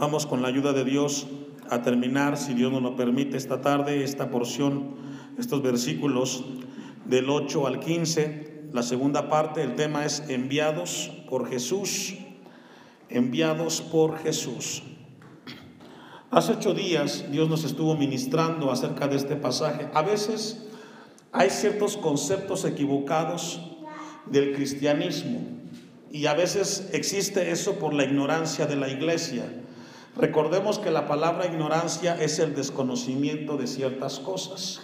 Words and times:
Vamos 0.00 0.24
con 0.24 0.40
la 0.40 0.48
ayuda 0.48 0.72
de 0.72 0.82
Dios 0.82 1.26
a 1.68 1.82
terminar, 1.82 2.38
si 2.38 2.54
Dios 2.54 2.72
nos 2.72 2.80
lo 2.80 2.96
permite, 2.96 3.36
esta 3.36 3.60
tarde, 3.60 4.02
esta 4.02 4.30
porción, 4.30 4.94
estos 5.38 5.60
versículos 5.60 6.42
del 7.04 7.28
8 7.28 7.66
al 7.66 7.80
15. 7.80 8.70
La 8.72 8.82
segunda 8.82 9.28
parte, 9.28 9.62
el 9.62 9.74
tema 9.74 10.06
es 10.06 10.24
enviados 10.30 11.12
por 11.28 11.50
Jesús, 11.50 12.14
enviados 13.10 13.82
por 13.82 14.16
Jesús. 14.16 14.82
Hace 16.30 16.52
ocho 16.52 16.72
días 16.72 17.26
Dios 17.30 17.50
nos 17.50 17.64
estuvo 17.64 17.94
ministrando 17.94 18.70
acerca 18.70 19.06
de 19.06 19.16
este 19.16 19.36
pasaje. 19.36 19.90
A 19.92 20.00
veces 20.00 20.66
hay 21.30 21.50
ciertos 21.50 21.98
conceptos 21.98 22.64
equivocados 22.64 23.60
del 24.24 24.54
cristianismo 24.54 25.42
y 26.10 26.24
a 26.24 26.32
veces 26.32 26.88
existe 26.94 27.50
eso 27.50 27.78
por 27.78 27.92
la 27.92 28.04
ignorancia 28.04 28.64
de 28.64 28.76
la 28.76 28.88
iglesia. 28.88 29.59
Recordemos 30.16 30.78
que 30.78 30.90
la 30.90 31.06
palabra 31.06 31.46
ignorancia 31.46 32.20
es 32.20 32.38
el 32.38 32.54
desconocimiento 32.54 33.56
de 33.56 33.66
ciertas 33.66 34.18
cosas. 34.18 34.80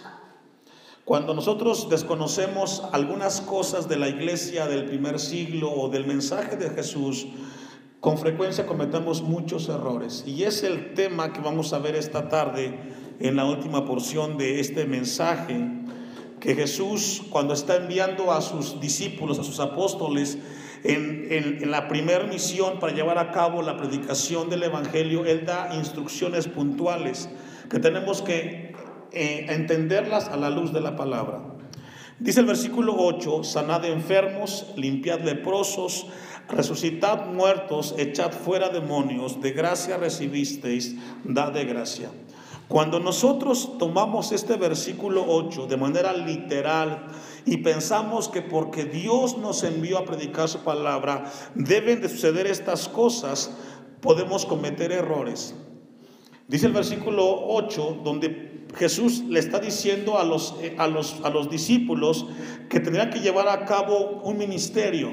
Cuando 1.04 1.34
nosotros 1.34 1.88
desconocemos 1.88 2.82
algunas 2.92 3.40
cosas 3.40 3.88
de 3.88 3.96
la 3.96 4.08
iglesia 4.08 4.66
del 4.66 4.86
primer 4.86 5.20
siglo 5.20 5.70
o 5.70 5.88
del 5.88 6.06
mensaje 6.06 6.56
de 6.56 6.70
Jesús, 6.70 7.28
con 8.00 8.18
frecuencia 8.18 8.66
cometemos 8.66 9.22
muchos 9.22 9.68
errores. 9.68 10.24
Y 10.26 10.44
es 10.44 10.62
el 10.62 10.94
tema 10.94 11.32
que 11.32 11.40
vamos 11.40 11.72
a 11.72 11.78
ver 11.78 11.96
esta 11.96 12.28
tarde 12.28 12.78
en 13.18 13.36
la 13.36 13.44
última 13.44 13.84
porción 13.84 14.36
de 14.36 14.60
este 14.60 14.84
mensaje, 14.84 15.68
que 16.40 16.54
Jesús 16.54 17.22
cuando 17.30 17.54
está 17.54 17.76
enviando 17.76 18.32
a 18.32 18.40
sus 18.40 18.80
discípulos, 18.80 19.38
a 19.38 19.44
sus 19.44 19.58
apóstoles, 19.58 20.38
en, 20.94 21.70
la 21.70 21.88
primera 21.88 22.24
misión 22.24 22.78
para 22.78 22.92
llevar 22.92 23.18
a 23.18 23.30
cabo 23.32 23.62
la 23.62 23.76
predicación 23.76 24.48
del 24.48 24.62
Evangelio, 24.62 25.24
Él 25.24 25.44
da 25.44 25.74
instrucciones 25.74 26.48
puntuales 26.48 27.28
que 27.70 27.78
tenemos 27.78 28.22
que 28.22 28.74
eh, 29.12 29.46
entenderlas 29.48 30.28
a 30.28 30.36
la 30.36 30.50
luz 30.50 30.72
de 30.72 30.80
la 30.80 30.96
palabra. 30.96 31.42
Dice 32.18 32.40
el 32.40 32.46
versículo 32.46 32.94
8, 32.96 33.44
sanad 33.44 33.84
enfermos, 33.84 34.72
limpiad 34.76 35.20
leprosos, 35.20 36.06
resucitad 36.48 37.26
muertos, 37.26 37.94
echad 37.98 38.32
fuera 38.32 38.70
demonios, 38.70 39.40
de 39.42 39.52
gracia 39.52 39.98
recibisteis, 39.98 40.96
dad 41.24 41.52
de 41.52 41.64
gracia. 41.64 42.10
Cuando 42.68 42.98
nosotros 42.98 43.78
tomamos 43.78 44.32
este 44.32 44.56
versículo 44.56 45.24
8 45.28 45.66
de 45.66 45.76
manera 45.76 46.12
literal 46.12 47.06
y 47.46 47.58
pensamos 47.58 48.28
que 48.28 48.42
porque 48.42 48.84
Dios 48.84 49.38
nos 49.38 49.62
envió 49.62 49.98
a 49.98 50.04
predicar 50.04 50.48
su 50.48 50.58
palabra, 50.58 51.32
deben 51.54 52.02
de 52.02 52.08
suceder 52.08 52.46
estas 52.48 52.88
cosas, 52.88 53.56
podemos 54.00 54.44
cometer 54.44 54.90
errores. 54.90 55.54
Dice 56.48 56.66
el 56.66 56.72
versículo 56.72 57.46
8, 57.48 58.00
donde 58.04 58.66
Jesús 58.76 59.22
le 59.28 59.38
está 59.38 59.60
diciendo 59.60 60.18
a 60.18 60.24
los, 60.24 60.56
a 60.76 60.88
los, 60.88 61.20
a 61.22 61.30
los 61.30 61.48
discípulos 61.48 62.26
que 62.68 62.80
tendrían 62.80 63.10
que 63.10 63.20
llevar 63.20 63.48
a 63.48 63.64
cabo 63.64 64.20
un 64.24 64.36
ministerio 64.36 65.12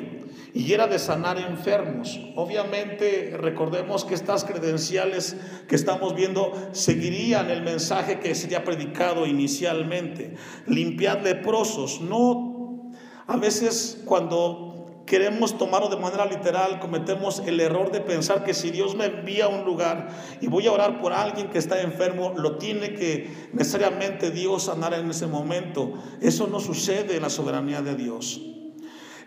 y 0.54 0.72
era 0.72 0.88
de 0.88 1.00
sanar 1.00 1.40
enfermos. 1.40 2.20
Obviamente 2.36 3.36
recordemos 3.38 4.06
que 4.06 4.14
estas 4.14 4.44
credenciales 4.44 5.36
que 5.68 5.76
estamos 5.76 6.14
viendo 6.16 6.54
seguirían 6.74 7.50
el 7.50 7.64
mensaje 7.64 8.20
que 8.20 8.36
sería 8.36 8.64
predicado 8.64 9.26
inicialmente. 9.26 10.36
Limpiar 10.68 11.24
leprosos. 11.24 12.02
No, 12.02 12.92
a 13.26 13.38
veces 13.38 14.04
cuando 14.06 15.02
queremos 15.08 15.58
tomarlo 15.58 15.90
de 15.90 15.98
manera 15.98 16.26
literal, 16.28 16.80
cometemos 16.80 17.42
el 17.46 17.60
error 17.60 17.92
de 17.92 18.02
pensar 18.02 18.44
que 18.44 18.54
si 18.54 18.70
Dios 18.70 18.96
me 18.96 19.06
envía 19.06 19.46
a 19.46 19.50
un 19.50 19.66
lugar 19.66 20.10
y 20.40 20.48
voy 20.48 20.68
a 20.68 20.72
orar 20.72 21.02
por 21.02 21.14
alguien 21.14 21.50
que 21.50 21.58
está 21.58 21.82
enfermo, 21.82 22.34
lo 22.38 22.58
tiene 22.58 22.94
que 22.94 23.50
necesariamente 23.54 24.30
Dios 24.30 24.66
sanar 24.66 24.94
en 24.94 25.10
ese 25.10 25.26
momento. 25.26 25.94
Eso 26.22 26.46
no 26.46 26.60
sucede 26.60 27.16
en 27.16 27.24
la 27.24 27.30
soberanía 27.32 27.82
de 27.82 27.96
Dios. 27.96 28.42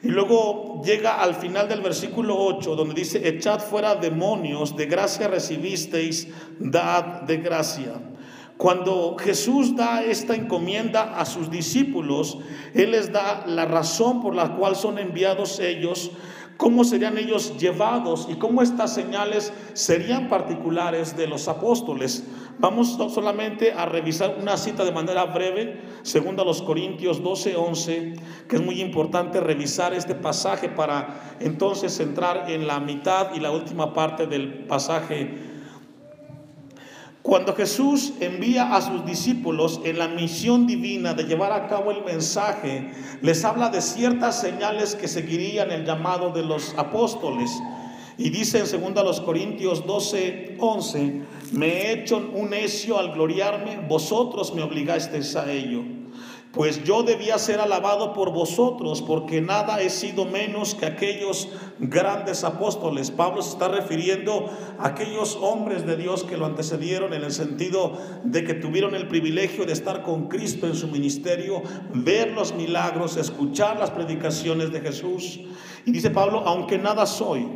Y 0.02 0.08
luego 0.08 0.82
llega 0.84 1.20
al 1.20 1.34
final 1.34 1.68
del 1.68 1.80
versículo 1.80 2.36
8, 2.36 2.76
donde 2.76 2.94
dice, 2.94 3.26
echad 3.28 3.60
fuera 3.60 3.94
demonios, 3.94 4.76
de 4.76 4.86
gracia 4.86 5.28
recibisteis, 5.28 6.28
dad 6.58 7.22
de 7.22 7.38
gracia. 7.38 7.92
Cuando 8.56 9.16
Jesús 9.18 9.76
da 9.76 10.02
esta 10.02 10.34
encomienda 10.34 11.18
a 11.18 11.26
sus 11.26 11.50
discípulos, 11.50 12.38
Él 12.74 12.92
les 12.92 13.12
da 13.12 13.44
la 13.46 13.66
razón 13.66 14.22
por 14.22 14.34
la 14.34 14.56
cual 14.56 14.76
son 14.76 14.98
enviados 14.98 15.60
ellos, 15.60 16.10
cómo 16.56 16.84
serían 16.84 17.18
ellos 17.18 17.56
llevados 17.58 18.28
y 18.30 18.36
cómo 18.36 18.62
estas 18.62 18.94
señales 18.94 19.52
serían 19.74 20.28
particulares 20.28 21.16
de 21.16 21.26
los 21.26 21.48
apóstoles. 21.48 22.24
Vamos 22.58 22.96
solamente 23.12 23.72
a 23.72 23.84
revisar 23.84 24.38
una 24.40 24.56
cita 24.56 24.84
de 24.84 24.92
manera 24.92 25.26
breve, 25.26 25.78
segundo 26.02 26.42
a 26.42 26.44
los 26.46 26.62
Corintios 26.62 27.22
12, 27.22 27.54
11, 27.54 28.14
que 28.48 28.56
es 28.56 28.62
muy 28.62 28.80
importante 28.80 29.40
revisar 29.40 29.92
este 29.92 30.14
pasaje 30.14 30.70
para 30.70 31.36
entonces 31.40 32.00
entrar 32.00 32.50
en 32.50 32.66
la 32.66 32.80
mitad 32.80 33.34
y 33.34 33.40
la 33.40 33.50
última 33.50 33.92
parte 33.92 34.26
del 34.26 34.64
pasaje. 34.66 35.45
Cuando 37.26 37.56
Jesús 37.56 38.12
envía 38.20 38.72
a 38.72 38.80
sus 38.80 39.04
discípulos 39.04 39.80
en 39.82 39.98
la 39.98 40.06
misión 40.06 40.64
divina 40.64 41.12
de 41.12 41.24
llevar 41.24 41.50
a 41.50 41.66
cabo 41.66 41.90
el 41.90 42.04
mensaje, 42.04 42.92
les 43.20 43.44
habla 43.44 43.68
de 43.68 43.82
ciertas 43.82 44.40
señales 44.40 44.94
que 44.94 45.08
seguirían 45.08 45.72
el 45.72 45.84
llamado 45.84 46.30
de 46.30 46.44
los 46.44 46.72
apóstoles. 46.78 47.50
Y 48.16 48.30
dice 48.30 48.60
en 48.60 48.94
2 48.94 49.20
Corintios 49.22 49.84
12, 49.84 50.54
11, 50.60 51.22
me 51.50 51.66
he 51.66 51.92
hecho 51.94 52.30
un 52.32 52.50
necio 52.50 52.96
al 52.96 53.12
gloriarme, 53.12 53.80
vosotros 53.88 54.54
me 54.54 54.62
obligasteis 54.62 55.34
a 55.34 55.50
ello. 55.50 55.82
Pues 56.56 56.84
yo 56.84 57.02
debía 57.02 57.38
ser 57.38 57.60
alabado 57.60 58.14
por 58.14 58.32
vosotros, 58.32 59.02
porque 59.02 59.42
nada 59.42 59.82
he 59.82 59.90
sido 59.90 60.24
menos 60.24 60.74
que 60.74 60.86
aquellos 60.86 61.50
grandes 61.78 62.44
apóstoles. 62.44 63.10
Pablo 63.10 63.42
se 63.42 63.50
está 63.50 63.68
refiriendo 63.68 64.48
a 64.78 64.88
aquellos 64.88 65.36
hombres 65.42 65.84
de 65.84 65.98
Dios 65.98 66.24
que 66.24 66.38
lo 66.38 66.46
antecedieron 66.46 67.12
en 67.12 67.24
el 67.24 67.32
sentido 67.32 67.92
de 68.24 68.42
que 68.44 68.54
tuvieron 68.54 68.94
el 68.94 69.06
privilegio 69.06 69.66
de 69.66 69.74
estar 69.74 70.02
con 70.02 70.28
Cristo 70.28 70.66
en 70.66 70.74
su 70.76 70.88
ministerio, 70.88 71.62
ver 71.92 72.32
los 72.32 72.54
milagros, 72.54 73.18
escuchar 73.18 73.78
las 73.78 73.90
predicaciones 73.90 74.72
de 74.72 74.80
Jesús. 74.80 75.40
Y 75.84 75.90
dice 75.90 76.08
Pablo, 76.08 76.42
aunque 76.46 76.78
nada 76.78 77.04
soy, 77.04 77.46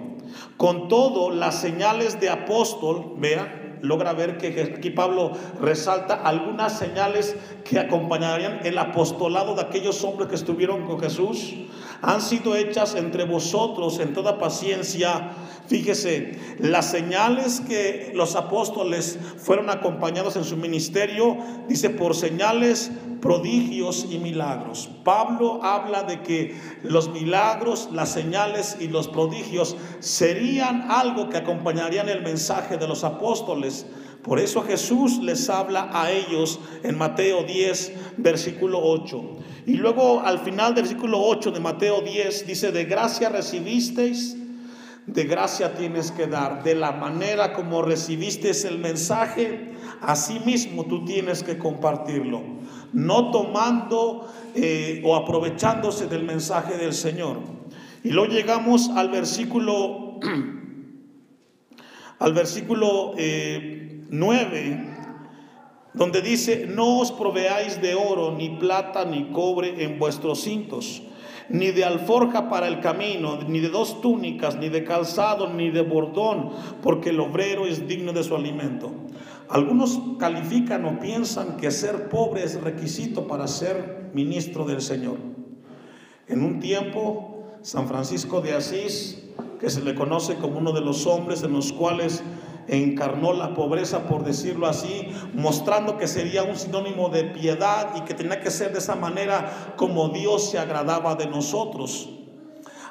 con 0.59 0.89
todo, 0.89 1.31
las 1.31 1.59
señales 1.59 2.21
de 2.21 2.29
apóstol, 2.29 3.15
vea, 3.17 3.60
logra 3.83 4.13
ver 4.13 4.39
que 4.39 4.75
aquí 4.77 4.91
Pablo 4.91 5.33
resalta 5.61 6.15
algunas 6.15 6.79
señales 6.79 7.37
que 7.65 7.79
acompañarían 7.79 8.61
el 8.65 8.79
apostolado 8.79 9.55
de 9.55 9.63
aquellos 9.63 10.03
hombres 10.05 10.29
que 10.29 10.35
estuvieron 10.35 10.87
con 10.87 11.01
Jesús. 11.01 11.55
Han 12.03 12.23
sido 12.23 12.57
hechas 12.57 12.95
entre 12.95 13.25
vosotros 13.25 13.99
en 14.01 14.15
toda 14.15 14.39
paciencia. 14.39 15.33
Fíjese, 15.67 16.39
las 16.59 16.91
señales 16.91 17.61
que 17.61 18.13
los 18.15 18.37
apóstoles 18.37 19.19
fueron 19.39 19.71
acompañados 19.71 20.37
en 20.37 20.45
su 20.45 20.57
ministerio, 20.57 21.37
dice, 21.69 21.91
por 21.91 22.17
señales 22.17 22.91
prodigios 23.21 24.07
y 24.11 24.19
milagros. 24.19 24.91
Pablo 25.05 25.63
habla 25.63 26.03
de 26.03 26.23
que 26.23 26.59
los 26.83 27.11
milagros, 27.11 27.91
las 27.93 28.11
señales 28.11 28.79
y 28.81 28.89
los 28.89 29.09
prodigios 29.09 29.77
serían 30.01 30.91
algo 30.91 31.29
que 31.29 31.37
acompañarían 31.37 32.09
el 32.09 32.23
mensaje 32.23 32.79
de 32.79 32.89
los 32.89 33.05
apóstoles. 33.05 33.87
Por 34.23 34.39
eso 34.39 34.63
Jesús 34.63 35.19
les 35.19 35.49
habla 35.49 35.91
a 35.93 36.11
ellos 36.11 36.61
en 36.83 36.99
Mateo 36.99 37.45
10, 37.45 37.93
versículo 38.19 38.81
8. 38.83 39.39
Y 39.67 39.75
luego 39.75 40.21
al 40.21 40.41
final 40.41 40.75
del 40.75 40.85
versículo 40.85 41.21
8 41.23 41.53
de 41.53 41.61
Mateo 41.61 42.01
10 42.03 42.47
dice, 42.47 42.73
de 42.73 42.85
gracia 42.85 43.29
recibisteis, 43.29 44.37
de 45.07 45.25
gracia 45.25 45.75
tienes 45.75 46.13
que 46.13 46.27
dar. 46.27 46.63
De 46.63 46.75
la 46.75 46.93
manera 46.93 47.55
como 47.55 47.83
recibiste 47.83 48.51
el 48.69 48.79
mensaje, 48.79 49.73
así 50.03 50.41
mismo 50.45 50.85
tú 50.85 51.05
tienes 51.05 51.43
que 51.43 51.59
compartirlo 51.59 52.43
no 52.93 53.31
tomando 53.31 54.29
eh, 54.55 55.03
o 55.05 55.17
aprovechándose 55.17 56.07
del 56.07 56.25
mensaje 56.25 56.77
del 56.77 56.93
Señor. 56.93 57.39
Y 58.03 58.11
luego 58.11 58.33
llegamos 58.33 58.91
al 58.91 59.11
versículo, 59.11 60.19
al 62.19 62.33
versículo 62.33 63.13
9, 64.11 64.59
eh, 64.59 64.97
donde 65.95 66.23
dice, 66.23 66.67
no 66.69 66.99
os 66.99 67.11
proveáis 67.11 67.81
de 67.81 67.95
oro, 67.95 68.33
ni 68.33 68.51
plata, 68.51 69.05
ni 69.05 69.31
cobre 69.31 69.85
en 69.85 69.99
vuestros 69.99 70.43
cintos, 70.43 71.03
ni 71.49 71.73
de 71.73 71.85
alforja 71.85 72.49
para 72.49 72.69
el 72.69 72.81
camino, 72.81 73.41
ni 73.49 73.59
de 73.59 73.71
dos 73.71 74.01
túnicas, 74.01 74.57
ni 74.57 74.69
de 74.69 74.85
calzado, 74.85 75.49
ni 75.49 75.71
de 75.71 75.83
bordón, 75.83 76.51
porque 76.83 77.11
el 77.11 77.21
obrero 77.21 77.67
es 77.67 77.89
digno 77.89 78.13
de 78.13 78.23
su 78.23 78.37
alimento. 78.37 78.93
Algunos 79.49 80.01
califican 80.19 80.85
o 80.85 81.01
piensan 81.01 81.57
que 81.57 81.73
ser 81.73 82.09
pobre 82.09 82.45
es 82.45 82.61
requisito 82.61 83.27
para 83.27 83.49
ser 83.49 84.11
ministro 84.15 84.65
del 84.65 84.81
Señor. 84.81 85.19
En 86.29 86.45
un 86.45 86.61
tiempo, 86.61 87.49
San 87.63 87.89
Francisco 87.89 88.41
de 88.41 88.55
Asís, 88.55 89.25
que 89.59 89.69
se 89.69 89.83
le 89.83 89.97
conoce 89.97 90.37
como 90.37 90.59
uno 90.59 90.73
de 90.73 90.81
los 90.81 91.05
hombres 91.07 91.43
en 91.43 91.53
los 91.53 91.73
cuales 91.73 92.23
encarnó 92.71 93.33
la 93.33 93.55
pobreza, 93.55 94.07
por 94.07 94.25
decirlo 94.25 94.67
así, 94.67 95.09
mostrando 95.35 95.99
que 95.99 96.07
sería 96.07 96.45
un 96.45 96.57
sinónimo 96.57 97.09
de 97.09 97.25
piedad 97.25 97.97
y 97.97 98.03
que 98.03 98.15
tenía 98.15 98.41
que 98.41 98.51
ser 98.51 98.73
de 98.73 98.79
esa 98.79 98.95
manera 98.95 99.75
como 99.77 100.11
Dios 100.11 100.51
se 100.51 100.59
agradaba 100.59 101.17
de 101.17 101.27
nosotros. 101.27 102.11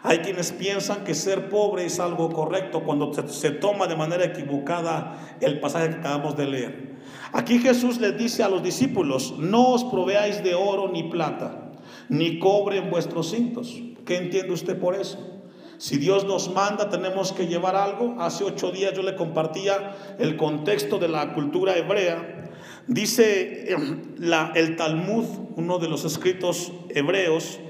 Hay 0.04 0.20
quienes 0.20 0.52
piensan 0.52 1.04
que 1.04 1.14
ser 1.14 1.50
pobre 1.50 1.86
es 1.86 2.00
algo 2.00 2.30
correcto 2.32 2.84
cuando 2.84 3.12
se, 3.28 3.52
toma 3.52 3.88
de 3.88 3.96
manera 3.96 4.26
equivocada 4.26 5.18
el 5.42 5.60
pasaje 5.60 5.90
que 5.90 5.96
acabamos 5.96 6.38
de 6.38 6.46
leer. 6.46 7.00
Aquí 7.32 7.60
Jesús 7.60 8.00
les 8.00 8.18
dice 8.18 8.44
a 8.44 8.50
los 8.50 8.64
discípulos, 8.64 9.36
no 9.38 9.70
os 9.70 9.84
proveáis 9.84 10.44
de 10.44 10.56
oro 10.56 10.90
ni 10.90 11.04
plata, 11.04 11.72
ni 12.08 12.40
cobre 12.40 12.78
en 12.78 12.90
vuestros 12.90 13.32
cintos. 13.32 13.76
¿Qué 14.06 14.18
entiende 14.18 14.54
usted 14.54 14.80
por 14.80 14.96
eso? 14.96 15.39
Si 15.80 15.98
Dios 15.98 16.26
nos 16.26 16.54
manda, 16.54 16.90
tenemos 16.90 17.32
que 17.32 17.48
llevar 17.48 17.78
algo. 17.78 18.18
Hace 18.20 18.44
ocho 18.44 18.70
días 18.70 18.94
yo 18.94 19.02
le 19.02 19.16
compartía 19.16 19.96
el 20.20 20.36
contexto 20.36 21.00
de 21.00 21.08
la 21.08 21.34
cultura 21.34 21.78
hebrea. 21.78 22.50
Dice 22.86 23.72
em, 23.72 24.02
la, 24.18 24.52
el 24.56 24.76
Talmud, 24.76 25.24
uno 25.56 25.80
de 25.80 25.88
los 25.88 26.04
escritos 26.04 26.74
hebreos, 26.90 27.62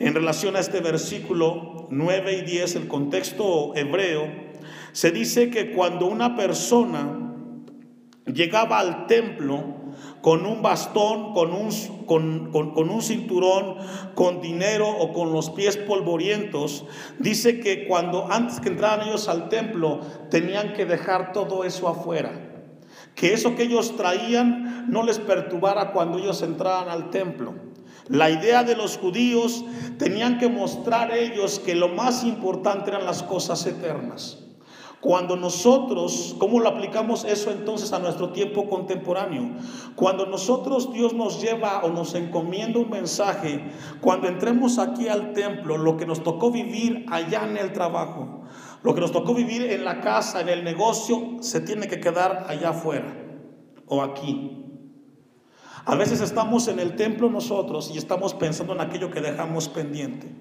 en 0.00 0.12
relación 0.14 0.56
a 0.56 0.58
este 0.58 0.80
versículo 0.80 1.86
9 1.88 2.38
y 2.38 2.42
10, 2.42 2.74
el 2.74 2.88
contexto 2.88 3.76
hebreo, 3.76 4.26
se 4.90 5.12
dice 5.12 5.48
que 5.48 5.70
cuando 5.70 6.06
una 6.06 6.34
persona 6.34 7.32
llegaba 8.26 8.80
al 8.80 9.06
templo 9.06 9.85
con 10.26 10.44
un 10.44 10.60
bastón, 10.60 11.34
con 11.34 11.52
un, 11.52 11.70
con, 12.04 12.90
un 12.90 13.00
cinturón, 13.00 13.76
con 14.16 14.40
dinero 14.40 14.88
o 14.88 15.12
con 15.12 15.32
los 15.32 15.50
pies 15.50 15.76
polvorientos, 15.76 16.84
dice 17.20 17.60
que 17.60 17.86
cuando 17.86 18.26
antes 18.28 18.58
que 18.58 18.70
entraran 18.70 19.06
ellos 19.06 19.28
al 19.28 19.48
templo 19.48 20.00
tenían 20.28 20.72
que 20.72 20.84
dejar 20.84 21.32
todo 21.32 21.62
eso 21.62 21.86
afuera. 21.86 22.66
Que 23.14 23.34
eso 23.34 23.54
que 23.54 23.62
ellos 23.62 23.96
traían 23.96 24.90
no 24.90 25.04
les 25.04 25.20
perturbara 25.20 25.92
cuando 25.92 26.18
ellos 26.18 26.42
entraran 26.42 26.88
al 26.88 27.10
templo. 27.10 27.54
La 28.08 28.28
idea 28.28 28.64
de 28.64 28.74
los 28.74 28.98
judíos 28.98 29.64
tenían 29.96 30.38
que 30.38 30.48
mostrar 30.48 31.14
ellos 31.14 31.60
que 31.60 31.76
lo 31.76 31.86
más 31.86 32.24
importante 32.24 32.90
eran 32.90 33.06
las 33.06 33.22
cosas 33.22 33.64
eternas. 33.64 34.45
Cuando 35.00 35.36
nosotros, 35.36 36.34
¿cómo 36.38 36.58
lo 36.58 36.68
aplicamos 36.68 37.24
eso 37.24 37.50
entonces 37.50 37.92
a 37.92 37.98
nuestro 37.98 38.30
tiempo 38.30 38.68
contemporáneo? 38.68 39.50
Cuando 39.94 40.26
nosotros 40.26 40.92
Dios 40.92 41.12
nos 41.12 41.40
lleva 41.40 41.84
o 41.84 41.90
nos 41.90 42.14
encomienda 42.14 42.78
un 42.78 42.90
mensaje, 42.90 43.70
cuando 44.00 44.26
entremos 44.26 44.78
aquí 44.78 45.08
al 45.08 45.32
templo, 45.32 45.76
lo 45.76 45.96
que 45.96 46.06
nos 46.06 46.22
tocó 46.22 46.50
vivir 46.50 47.04
allá 47.10 47.46
en 47.46 47.58
el 47.58 47.72
trabajo, 47.72 48.42
lo 48.82 48.94
que 48.94 49.00
nos 49.00 49.12
tocó 49.12 49.34
vivir 49.34 49.70
en 49.70 49.84
la 49.84 50.00
casa, 50.00 50.40
en 50.40 50.48
el 50.48 50.64
negocio, 50.64 51.36
se 51.40 51.60
tiene 51.60 51.88
que 51.88 52.00
quedar 52.00 52.46
allá 52.48 52.70
afuera 52.70 53.14
o 53.86 54.02
aquí. 54.02 54.62
A 55.84 55.94
veces 55.94 56.20
estamos 56.20 56.66
en 56.66 56.80
el 56.80 56.96
templo 56.96 57.30
nosotros 57.30 57.92
y 57.94 57.98
estamos 57.98 58.34
pensando 58.34 58.72
en 58.72 58.80
aquello 58.80 59.10
que 59.10 59.20
dejamos 59.20 59.68
pendiente. 59.68 60.34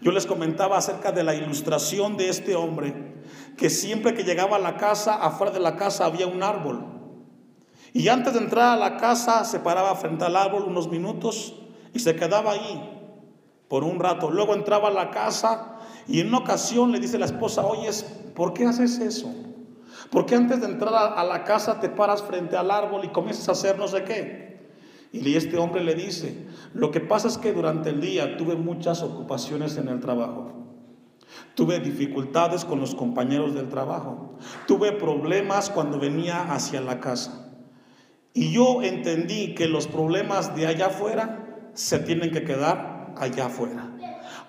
Yo 0.00 0.10
les 0.10 0.26
comentaba 0.26 0.78
acerca 0.78 1.12
de 1.12 1.22
la 1.22 1.34
ilustración 1.34 2.16
de 2.16 2.30
este 2.30 2.54
hombre, 2.54 3.15
que 3.56 3.70
siempre 3.70 4.14
que 4.14 4.24
llegaba 4.24 4.56
a 4.56 4.60
la 4.60 4.76
casa, 4.76 5.14
afuera 5.14 5.52
de 5.52 5.60
la 5.60 5.76
casa 5.76 6.04
había 6.04 6.26
un 6.26 6.42
árbol. 6.42 6.84
Y 7.92 8.08
antes 8.08 8.34
de 8.34 8.40
entrar 8.40 8.74
a 8.74 8.76
la 8.76 8.96
casa 8.96 9.44
se 9.44 9.60
paraba 9.60 9.94
frente 9.94 10.24
al 10.24 10.36
árbol 10.36 10.64
unos 10.64 10.88
minutos 10.88 11.54
y 11.94 11.98
se 12.00 12.14
quedaba 12.14 12.52
ahí 12.52 12.96
por 13.68 13.84
un 13.84 13.98
rato. 13.98 14.30
Luego 14.30 14.54
entraba 14.54 14.88
a 14.88 14.92
la 14.92 15.10
casa 15.10 15.78
y 16.06 16.20
en 16.20 16.28
una 16.28 16.38
ocasión 16.38 16.92
le 16.92 17.00
dice 17.00 17.18
la 17.18 17.26
esposa, 17.26 17.64
oye, 17.64 17.88
¿por 18.34 18.52
qué 18.52 18.66
haces 18.66 18.98
eso? 18.98 19.32
¿Por 20.10 20.26
qué 20.26 20.34
antes 20.34 20.60
de 20.60 20.66
entrar 20.66 20.94
a 21.16 21.24
la 21.24 21.44
casa 21.44 21.80
te 21.80 21.88
paras 21.88 22.22
frente 22.22 22.56
al 22.56 22.70
árbol 22.70 23.04
y 23.04 23.08
comienzas 23.08 23.48
a 23.48 23.52
hacer 23.52 23.78
no 23.78 23.88
sé 23.88 24.04
qué? 24.04 24.46
Y 25.12 25.34
este 25.34 25.56
hombre 25.56 25.82
le 25.82 25.94
dice, 25.94 26.46
lo 26.74 26.90
que 26.90 27.00
pasa 27.00 27.28
es 27.28 27.38
que 27.38 27.52
durante 27.52 27.90
el 27.90 28.00
día 28.00 28.36
tuve 28.36 28.56
muchas 28.56 29.02
ocupaciones 29.02 29.76
en 29.78 29.88
el 29.88 30.00
trabajo. 30.00 30.65
Tuve 31.56 31.80
dificultades 31.80 32.66
con 32.66 32.80
los 32.80 32.94
compañeros 32.94 33.54
del 33.54 33.70
trabajo. 33.70 34.34
Tuve 34.66 34.92
problemas 34.92 35.70
cuando 35.70 35.98
venía 35.98 36.52
hacia 36.52 36.82
la 36.82 37.00
casa. 37.00 37.50
Y 38.34 38.52
yo 38.52 38.82
entendí 38.82 39.54
que 39.54 39.66
los 39.66 39.86
problemas 39.86 40.54
de 40.54 40.66
allá 40.66 40.88
afuera 40.88 41.70
se 41.72 41.98
tienen 41.98 42.30
que 42.30 42.44
quedar 42.44 43.14
allá 43.16 43.46
afuera. 43.46 43.90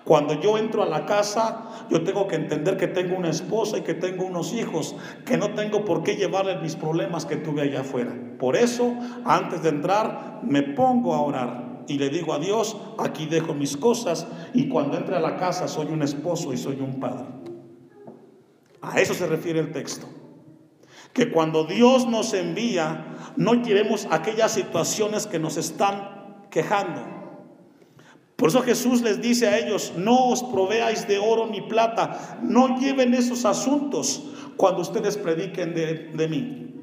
Cuando 0.04 0.34
yo 0.34 0.58
entro 0.58 0.82
a 0.82 0.86
la 0.86 1.06
casa, 1.06 1.86
yo 1.88 2.04
tengo 2.04 2.28
que 2.28 2.36
entender 2.36 2.76
que 2.76 2.88
tengo 2.88 3.16
una 3.16 3.30
esposa 3.30 3.78
y 3.78 3.82
que 3.82 3.94
tengo 3.94 4.26
unos 4.26 4.52
hijos, 4.52 4.94
que 5.24 5.38
no 5.38 5.54
tengo 5.54 5.86
por 5.86 6.02
qué 6.02 6.16
llevarles 6.16 6.60
mis 6.60 6.76
problemas 6.76 7.24
que 7.24 7.36
tuve 7.36 7.62
allá 7.62 7.80
afuera. 7.80 8.14
Por 8.38 8.54
eso, 8.54 8.94
antes 9.24 9.62
de 9.62 9.70
entrar, 9.70 10.40
me 10.42 10.62
pongo 10.62 11.14
a 11.14 11.22
orar 11.22 11.68
y 11.88 11.98
le 11.98 12.10
digo 12.10 12.32
a 12.32 12.38
Dios, 12.38 12.76
aquí 12.98 13.26
dejo 13.26 13.54
mis 13.54 13.76
cosas 13.76 14.26
y 14.54 14.68
cuando 14.68 14.96
entre 14.96 15.16
a 15.16 15.20
la 15.20 15.36
casa 15.36 15.68
soy 15.68 15.86
un 15.86 16.02
esposo 16.02 16.52
y 16.52 16.56
soy 16.56 16.80
un 16.80 17.00
padre. 17.00 17.26
A 18.80 19.00
eso 19.00 19.14
se 19.14 19.26
refiere 19.26 19.60
el 19.60 19.72
texto. 19.72 20.06
Que 21.12 21.32
cuando 21.32 21.64
Dios 21.64 22.06
nos 22.06 22.34
envía, 22.34 23.32
no 23.36 23.62
queremos 23.62 24.06
aquellas 24.10 24.52
situaciones 24.52 25.26
que 25.26 25.38
nos 25.38 25.56
están 25.56 26.46
quejando 26.50 27.18
por 28.38 28.50
eso 28.50 28.62
Jesús 28.62 29.02
les 29.02 29.20
dice 29.20 29.48
a 29.48 29.58
ellos, 29.58 29.94
no 29.96 30.28
os 30.28 30.44
proveáis 30.44 31.08
de 31.08 31.18
oro 31.18 31.48
ni 31.48 31.60
plata, 31.60 32.38
no 32.40 32.78
lleven 32.78 33.12
esos 33.12 33.44
asuntos 33.44 34.22
cuando 34.56 34.82
ustedes 34.82 35.16
prediquen 35.16 35.74
de, 35.74 36.12
de 36.14 36.28
mí. 36.28 36.77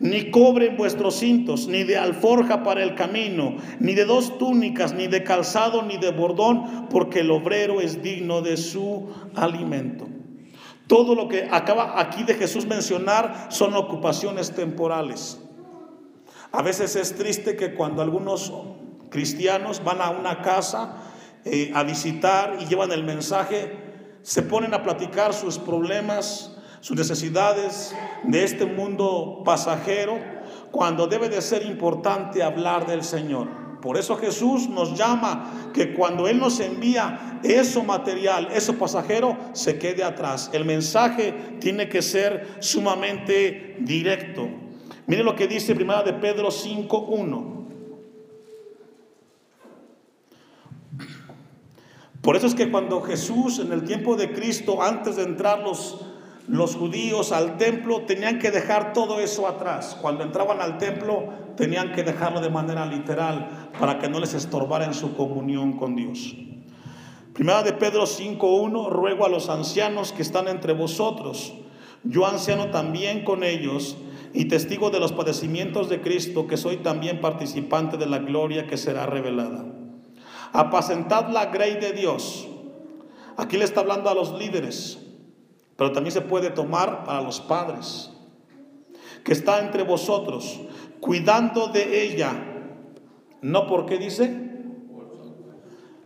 Ni 0.00 0.30
cobren 0.30 0.76
vuestros 0.76 1.16
cintos, 1.16 1.66
ni 1.66 1.82
de 1.82 1.98
alforja 1.98 2.62
para 2.62 2.84
el 2.84 2.94
camino, 2.94 3.56
ni 3.80 3.94
de 3.94 4.04
dos 4.04 4.38
túnicas, 4.38 4.94
ni 4.94 5.08
de 5.08 5.24
calzado, 5.24 5.82
ni 5.82 5.96
de 5.96 6.12
bordón, 6.12 6.88
porque 6.88 7.20
el 7.20 7.30
obrero 7.32 7.80
es 7.80 8.00
digno 8.00 8.40
de 8.40 8.56
su 8.56 9.08
alimento. 9.34 10.06
Todo 10.86 11.14
lo 11.14 11.28
que 11.28 11.48
acaba 11.50 12.00
aquí 12.00 12.22
de 12.22 12.34
Jesús 12.34 12.66
mencionar 12.66 13.48
son 13.50 13.74
ocupaciones 13.74 14.52
temporales. 14.52 15.40
A 16.52 16.62
veces 16.62 16.96
es 16.96 17.14
triste 17.14 17.56
que 17.56 17.74
cuando 17.74 18.00
algunos 18.00 18.52
cristianos 19.10 19.82
van 19.84 20.00
a 20.00 20.10
una 20.10 20.40
casa 20.42 20.96
eh, 21.44 21.72
a 21.74 21.82
visitar 21.82 22.56
y 22.60 22.66
llevan 22.66 22.92
el 22.92 23.04
mensaje, 23.04 23.76
se 24.22 24.42
ponen 24.42 24.74
a 24.74 24.82
platicar 24.82 25.34
sus 25.34 25.58
problemas, 25.58 26.57
sus 26.80 26.96
necesidades 26.96 27.94
de 28.24 28.44
este 28.44 28.66
mundo 28.66 29.42
pasajero, 29.44 30.18
cuando 30.70 31.06
debe 31.06 31.28
de 31.28 31.40
ser 31.42 31.64
importante 31.64 32.42
hablar 32.42 32.86
del 32.86 33.02
Señor. 33.02 33.48
Por 33.80 33.96
eso 33.96 34.16
Jesús 34.16 34.68
nos 34.68 34.98
llama 34.98 35.70
que 35.72 35.94
cuando 35.94 36.26
Él 36.26 36.38
nos 36.38 36.58
envía 36.58 37.40
eso 37.44 37.84
material, 37.84 38.48
eso 38.52 38.74
pasajero, 38.74 39.36
se 39.52 39.78
quede 39.78 40.02
atrás. 40.02 40.50
El 40.52 40.64
mensaje 40.64 41.32
tiene 41.60 41.88
que 41.88 42.02
ser 42.02 42.56
sumamente 42.58 43.76
directo. 43.80 44.48
Mire 45.06 45.22
lo 45.22 45.36
que 45.36 45.46
dice 45.46 45.74
primera 45.74 46.02
de 46.02 46.12
Pedro 46.12 46.48
5.1. 46.48 47.58
Por 52.20 52.36
eso 52.36 52.46
es 52.46 52.54
que 52.54 52.70
cuando 52.70 53.00
Jesús, 53.00 53.58
en 53.60 53.72
el 53.72 53.84
tiempo 53.84 54.16
de 54.16 54.32
Cristo, 54.32 54.82
antes 54.82 55.16
de 55.16 55.22
entrar 55.22 55.60
los, 55.60 56.04
los 56.48 56.76
judíos 56.76 57.30
al 57.32 57.58
templo, 57.58 58.02
tenían 58.02 58.38
que 58.38 58.50
dejar 58.50 58.94
todo 58.94 59.20
eso 59.20 59.46
atrás. 59.46 59.96
Cuando 60.00 60.24
entraban 60.24 60.60
al 60.60 60.78
templo, 60.78 61.28
tenían 61.56 61.92
que 61.92 62.02
dejarlo 62.02 62.40
de 62.40 62.48
manera 62.48 62.86
literal 62.86 63.70
para 63.78 63.98
que 63.98 64.08
no 64.08 64.18
les 64.18 64.32
estorbara 64.32 64.86
en 64.86 64.94
su 64.94 65.14
comunión 65.14 65.74
con 65.76 65.94
Dios. 65.94 66.34
Primera 67.34 67.62
de 67.62 67.74
Pedro 67.74 68.04
5.1, 68.04 68.88
ruego 68.88 69.26
a 69.26 69.28
los 69.28 69.50
ancianos 69.50 70.12
que 70.12 70.22
están 70.22 70.48
entre 70.48 70.72
vosotros, 70.72 71.54
yo 72.02 72.26
anciano 72.26 72.70
también 72.70 73.24
con 73.24 73.44
ellos 73.44 73.96
y 74.32 74.46
testigo 74.46 74.90
de 74.90 75.00
los 75.00 75.12
padecimientos 75.12 75.88
de 75.88 76.00
Cristo, 76.00 76.46
que 76.46 76.56
soy 76.56 76.78
también 76.78 77.20
participante 77.20 77.96
de 77.96 78.06
la 78.06 78.18
gloria 78.18 78.66
que 78.66 78.76
será 78.76 79.06
revelada. 79.06 79.66
Apacentad 80.52 81.28
la 81.28 81.46
grey 81.46 81.74
de 81.74 81.92
Dios. 81.92 82.48
Aquí 83.36 83.56
le 83.56 83.64
está 83.64 83.80
hablando 83.80 84.10
a 84.10 84.14
los 84.14 84.32
líderes, 84.38 85.07
pero 85.78 85.92
también 85.92 86.12
se 86.12 86.22
puede 86.22 86.50
tomar 86.50 87.04
para 87.04 87.22
los 87.22 87.40
padres, 87.40 88.10
que 89.22 89.32
está 89.32 89.60
entre 89.60 89.84
vosotros, 89.84 90.60
cuidando 90.98 91.68
de 91.68 92.02
ella. 92.02 92.32
No 93.42 93.68
porque 93.68 93.96
dice, 93.96 94.50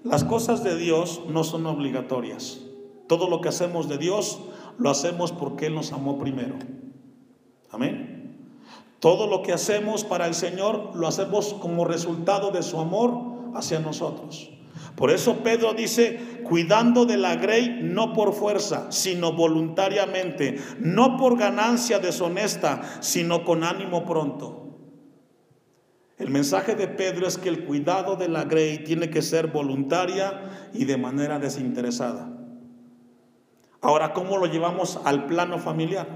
las 0.04 0.24
cosas 0.24 0.62
de 0.62 0.76
Dios 0.76 1.22
no 1.26 1.42
son 1.42 1.64
obligatorias. 1.64 2.60
Todo 3.08 3.30
lo 3.30 3.40
que 3.40 3.48
hacemos 3.48 3.88
de 3.88 3.96
Dios 3.96 4.40
lo 4.76 4.90
hacemos 4.90 5.32
porque 5.32 5.68
Él 5.68 5.74
nos 5.74 5.94
amó 5.94 6.18
primero. 6.18 6.56
Amén. 7.70 8.52
Todo 9.00 9.26
lo 9.26 9.42
que 9.42 9.54
hacemos 9.54 10.04
para 10.04 10.26
el 10.26 10.34
Señor 10.34 10.94
lo 10.94 11.08
hacemos 11.08 11.54
como 11.54 11.86
resultado 11.86 12.50
de 12.50 12.62
su 12.62 12.78
amor 12.78 13.54
hacia 13.54 13.80
nosotros. 13.80 14.50
Por 14.96 15.10
eso 15.10 15.42
Pedro 15.42 15.74
dice 15.74 16.42
cuidando 16.44 17.06
de 17.06 17.16
la 17.16 17.36
grey 17.36 17.80
no 17.82 18.12
por 18.12 18.34
fuerza, 18.34 18.92
sino 18.92 19.32
voluntariamente, 19.32 20.58
no 20.78 21.16
por 21.16 21.38
ganancia 21.38 21.98
deshonesta, 21.98 22.82
sino 23.00 23.44
con 23.44 23.64
ánimo 23.64 24.04
pronto. 24.04 24.62
El 26.18 26.30
mensaje 26.30 26.74
de 26.76 26.86
Pedro 26.88 27.26
es 27.26 27.38
que 27.38 27.48
el 27.48 27.64
cuidado 27.64 28.16
de 28.16 28.28
la 28.28 28.44
grey 28.44 28.84
tiene 28.84 29.10
que 29.10 29.22
ser 29.22 29.48
voluntaria 29.48 30.70
y 30.72 30.84
de 30.84 30.96
manera 30.96 31.38
desinteresada. 31.38 32.30
Ahora, 33.80 34.12
¿cómo 34.12 34.36
lo 34.36 34.46
llevamos 34.46 35.00
al 35.04 35.26
plano 35.26 35.58
familiar? 35.58 36.06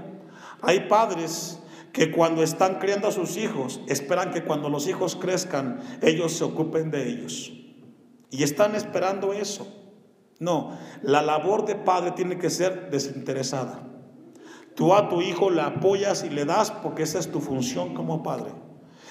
Hay 0.61 0.87
padres 0.87 1.59
que 1.91 2.11
cuando 2.11 2.41
están 2.43 2.79
criando 2.79 3.07
a 3.07 3.11
sus 3.11 3.35
hijos, 3.37 3.81
esperan 3.87 4.31
que 4.31 4.43
cuando 4.43 4.69
los 4.69 4.87
hijos 4.87 5.15
crezcan, 5.15 5.81
ellos 6.01 6.31
se 6.31 6.45
ocupen 6.45 6.91
de 6.91 7.09
ellos. 7.09 7.51
Y 8.29 8.43
están 8.43 8.75
esperando 8.75 9.33
eso. 9.33 9.67
No, 10.39 10.77
la 11.01 11.21
labor 11.21 11.65
de 11.65 11.75
padre 11.75 12.11
tiene 12.11 12.37
que 12.37 12.49
ser 12.49 12.89
desinteresada. 12.91 13.87
Tú 14.75 14.93
a 14.93 15.09
tu 15.09 15.21
hijo 15.21 15.49
le 15.49 15.61
apoyas 15.61 16.23
y 16.23 16.29
le 16.29 16.45
das 16.45 16.69
porque 16.69 17.03
esa 17.03 17.17
es 17.17 17.31
tu 17.31 17.39
función 17.39 17.95
como 17.95 18.21
padre. 18.21 18.51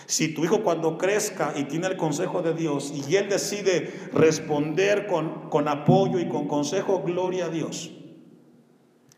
Si 0.06 0.32
tu 0.32 0.44
hijo 0.44 0.62
cuando 0.62 0.98
crezca 0.98 1.54
y 1.56 1.64
tiene 1.64 1.88
el 1.88 1.96
consejo 1.96 2.42
de 2.42 2.54
Dios 2.54 2.92
y 2.94 3.16
él 3.16 3.28
decide 3.28 4.08
responder 4.12 5.08
con, 5.08 5.50
con 5.50 5.66
apoyo 5.66 6.20
y 6.20 6.28
con 6.28 6.46
consejo, 6.46 7.02
gloria 7.02 7.46
a 7.46 7.48
Dios. 7.48 7.90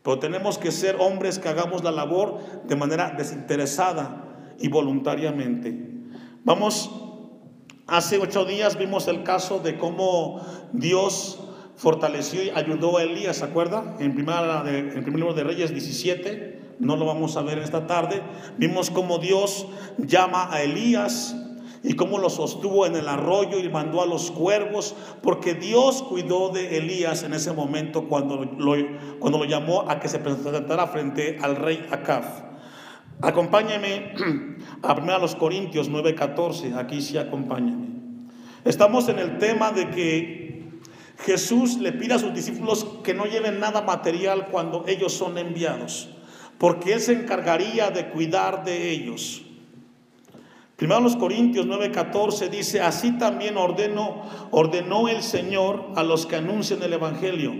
Pero 0.02 0.18
tenemos 0.18 0.56
que 0.56 0.72
ser 0.72 0.96
hombres 0.98 1.38
que 1.38 1.50
hagamos 1.50 1.84
la 1.84 1.90
labor 1.90 2.38
de 2.66 2.76
manera 2.76 3.10
desinteresada 3.10 4.54
y 4.58 4.68
voluntariamente. 4.68 5.88
Vamos, 6.44 6.90
hace 7.88 8.18
ocho 8.18 8.44
días 8.44 8.78
vimos 8.78 9.08
el 9.08 9.24
caso 9.24 9.58
de 9.58 9.78
cómo 9.78 10.40
Dios 10.72 11.40
fortaleció 11.76 12.44
y 12.44 12.50
ayudó 12.50 12.98
a 12.98 13.02
Elías, 13.02 13.38
¿se 13.38 13.44
acuerda? 13.44 13.96
En, 13.98 14.14
primera 14.14 14.62
primer 14.62 15.16
libro 15.16 15.34
de 15.34 15.44
Reyes 15.44 15.70
17, 15.70 16.76
no 16.78 16.96
lo 16.96 17.06
vamos 17.06 17.36
a 17.36 17.42
ver 17.42 17.58
esta 17.58 17.86
tarde. 17.86 18.22
Vimos 18.58 18.90
cómo 18.90 19.18
Dios 19.18 19.66
llama 19.96 20.52
a 20.52 20.62
Elías 20.62 21.34
y 21.82 21.94
cómo 21.94 22.18
lo 22.18 22.28
sostuvo 22.28 22.86
en 22.86 22.96
el 22.96 23.08
arroyo 23.08 23.58
y 23.58 23.68
mandó 23.68 24.02
a 24.02 24.06
los 24.06 24.30
cuervos, 24.30 24.94
porque 25.22 25.54
Dios 25.54 26.02
cuidó 26.02 26.50
de 26.50 26.78
Elías 26.78 27.22
en 27.22 27.32
ese 27.32 27.52
momento 27.52 28.08
cuando 28.08 28.44
lo, 28.44 28.74
cuando 29.20 29.38
lo 29.38 29.44
llamó 29.44 29.88
a 29.88 30.00
que 30.00 30.08
se 30.08 30.18
presentara 30.18 30.86
frente 30.88 31.38
al 31.40 31.56
rey 31.56 31.86
Acab. 31.90 32.47
Acompáñeme 33.20 34.14
a 34.82 34.92
1 34.92 35.18
los 35.18 35.34
Corintios 35.34 35.90
9:14, 35.90 36.78
aquí 36.78 37.02
sí 37.02 37.18
acompáñame. 37.18 37.88
Estamos 38.64 39.08
en 39.08 39.18
el 39.18 39.38
tema 39.38 39.72
de 39.72 39.90
que 39.90 40.78
Jesús 41.24 41.78
le 41.78 41.92
pide 41.92 42.14
a 42.14 42.18
sus 42.20 42.32
discípulos 42.32 42.86
que 43.02 43.14
no 43.14 43.24
lleven 43.24 43.58
nada 43.58 43.82
material 43.82 44.48
cuando 44.52 44.84
ellos 44.86 45.12
son 45.12 45.36
enviados, 45.36 46.10
porque 46.58 46.92
Él 46.92 47.00
se 47.00 47.12
encargaría 47.12 47.90
de 47.90 48.10
cuidar 48.10 48.62
de 48.64 48.90
ellos. 48.90 49.42
Primero 50.76 51.00
los 51.00 51.16
Corintios 51.16 51.66
9:14 51.66 52.48
dice, 52.48 52.80
así 52.80 53.18
también 53.18 53.56
ordenó, 53.56 54.22
ordenó 54.52 55.08
el 55.08 55.24
Señor 55.24 55.90
a 55.96 56.04
los 56.04 56.24
que 56.24 56.36
anuncian 56.36 56.84
el 56.84 56.92
Evangelio. 56.92 57.52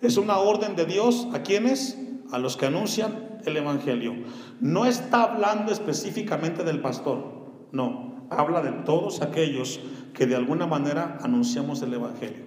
Es 0.00 0.16
una 0.16 0.38
orden 0.38 0.76
de 0.76 0.84
Dios, 0.84 1.26
¿a 1.32 1.42
quiénes? 1.42 1.98
A 2.30 2.38
los 2.38 2.56
que 2.56 2.66
anuncian 2.66 3.38
el 3.44 3.56
Evangelio. 3.56 4.14
No 4.60 4.86
está 4.86 5.22
hablando 5.24 5.72
específicamente 5.72 6.64
del 6.64 6.80
pastor, 6.80 7.68
no, 7.72 8.26
habla 8.30 8.62
de 8.62 8.72
todos 8.84 9.22
aquellos 9.22 9.80
que 10.12 10.26
de 10.26 10.36
alguna 10.36 10.66
manera 10.66 11.18
anunciamos 11.22 11.82
el 11.82 11.94
Evangelio. 11.94 12.44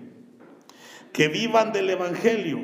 Que 1.12 1.28
vivan 1.28 1.72
del 1.72 1.90
Evangelio. 1.90 2.60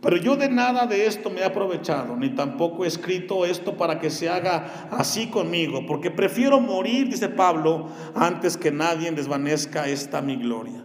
Pero 0.00 0.16
yo 0.16 0.36
de 0.36 0.48
nada 0.48 0.86
de 0.86 1.06
esto 1.06 1.30
me 1.30 1.42
he 1.42 1.44
aprovechado, 1.44 2.16
ni 2.16 2.30
tampoco 2.30 2.84
he 2.84 2.88
escrito 2.88 3.46
esto 3.46 3.76
para 3.76 4.00
que 4.00 4.10
se 4.10 4.28
haga 4.28 4.88
así 4.90 5.28
conmigo, 5.28 5.86
porque 5.86 6.10
prefiero 6.10 6.60
morir, 6.60 7.08
dice 7.08 7.28
Pablo, 7.28 7.86
antes 8.16 8.56
que 8.56 8.72
nadie 8.72 9.12
desvanezca 9.12 9.86
esta 9.86 10.20
mi 10.20 10.34
gloria. 10.34 10.84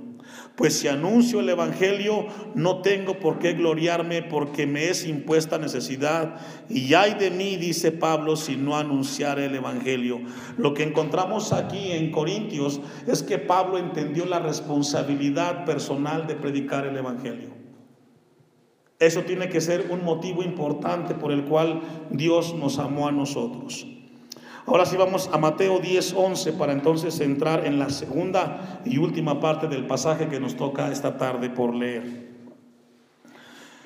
Pues 0.57 0.79
si 0.79 0.87
anuncio 0.87 1.39
el 1.39 1.49
Evangelio, 1.49 2.25
no 2.55 2.81
tengo 2.81 3.19
por 3.19 3.37
qué 3.37 3.53
gloriarme 3.53 4.23
porque 4.23 4.65
me 4.65 4.89
es 4.89 5.05
impuesta 5.05 5.59
necesidad. 5.59 6.41
Y 6.67 6.95
hay 6.95 7.13
de 7.13 7.29
mí, 7.29 7.57
dice 7.57 7.91
Pablo, 7.91 8.35
si 8.35 8.55
no 8.55 8.75
anunciar 8.75 9.37
el 9.37 9.53
Evangelio. 9.53 10.19
Lo 10.57 10.73
que 10.73 10.81
encontramos 10.81 11.53
aquí 11.53 11.91
en 11.91 12.09
Corintios 12.09 12.81
es 13.05 13.21
que 13.21 13.37
Pablo 13.37 13.77
entendió 13.77 14.25
la 14.25 14.39
responsabilidad 14.39 15.63
personal 15.63 16.25
de 16.25 16.33
predicar 16.33 16.87
el 16.87 16.97
Evangelio. 16.97 17.49
Eso 18.97 19.21
tiene 19.21 19.49
que 19.49 19.61
ser 19.61 19.91
un 19.91 20.03
motivo 20.03 20.41
importante 20.41 21.13
por 21.13 21.31
el 21.31 21.43
cual 21.45 21.81
Dios 22.09 22.55
nos 22.55 22.79
amó 22.79 23.07
a 23.07 23.11
nosotros. 23.11 23.85
Ahora 24.67 24.85
sí 24.85 24.97
vamos 24.97 25.29
a 25.31 25.37
Mateo 25.37 25.79
10, 25.79 26.13
11 26.13 26.51
para 26.51 26.73
entonces 26.73 27.21
entrar 27.21 27.65
en 27.65 27.79
la 27.79 27.89
segunda 27.89 28.81
y 28.83 28.97
última 28.97 29.39
parte 29.39 29.69
del 29.69 29.87
pasaje 29.87 30.27
que 30.27 30.41
nos 30.41 30.57
toca 30.57 30.91
esta 30.91 31.17
tarde 31.17 31.49
por 31.49 31.73
leer. 31.73 32.27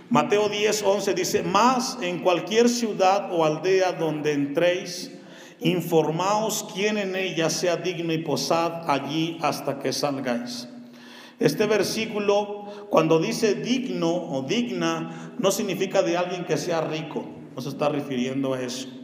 Mateo 0.10 0.50
10, 0.50 0.82
11 0.82 1.14
dice, 1.14 1.44
más 1.44 2.00
en 2.02 2.24
cualquier 2.24 2.68
ciudad 2.68 3.32
o 3.32 3.46
aldea 3.46 3.92
donde 3.92 4.34
entréis, 4.34 5.12
informaos 5.60 6.68
quién 6.74 6.98
en 6.98 7.16
ella 7.16 7.52
sea 7.52 7.78
digno 7.78 8.12
y 8.12 8.18
posad 8.18 8.90
allí 8.90 9.38
hasta 9.44 9.78
que 9.78 9.94
salgáis. 9.94 10.68
Este 11.38 11.68
versículo, 11.68 12.66
cuando 12.90 13.20
dice 13.20 13.54
digno 13.54 14.12
o 14.12 14.42
digna, 14.42 15.36
no 15.38 15.52
significa 15.52 16.02
de 16.02 16.18
alguien 16.18 16.44
que 16.44 16.58
sea 16.58 16.82
rico, 16.82 17.24
no 17.56 17.62
se 17.62 17.70
está 17.70 17.88
refiriendo 17.88 18.56
a 18.56 18.62
eso. 18.64 19.01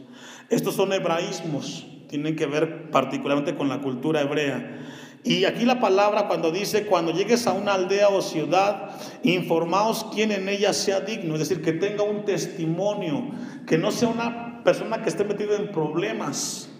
Estos 0.48 0.74
son 0.74 0.92
hebraísmos, 0.92 1.86
tienen 2.08 2.36
que 2.36 2.46
ver 2.46 2.90
particularmente 2.90 3.54
con 3.54 3.68
la 3.68 3.80
cultura 3.80 4.20
hebrea. 4.22 4.86
Y 5.24 5.44
aquí 5.44 5.64
la 5.64 5.80
palabra 5.80 6.28
cuando 6.28 6.50
dice, 6.50 6.86
cuando 6.86 7.12
llegues 7.12 7.46
a 7.46 7.52
una 7.52 7.74
aldea 7.74 8.08
o 8.08 8.22
ciudad, 8.22 8.90
informaos 9.24 10.06
quién 10.14 10.32
en 10.32 10.48
ella 10.48 10.72
sea 10.72 11.00
digno, 11.00 11.34
es 11.34 11.40
decir, 11.40 11.62
que 11.62 11.72
tenga 11.72 12.02
un 12.02 12.24
testimonio, 12.24 13.30
que 13.66 13.78
no 13.78 13.90
sea 13.90 14.08
una 14.08 14.62
persona 14.62 15.02
que 15.02 15.08
esté 15.08 15.24
metida 15.24 15.56
en 15.56 15.72
problemas. 15.72 16.70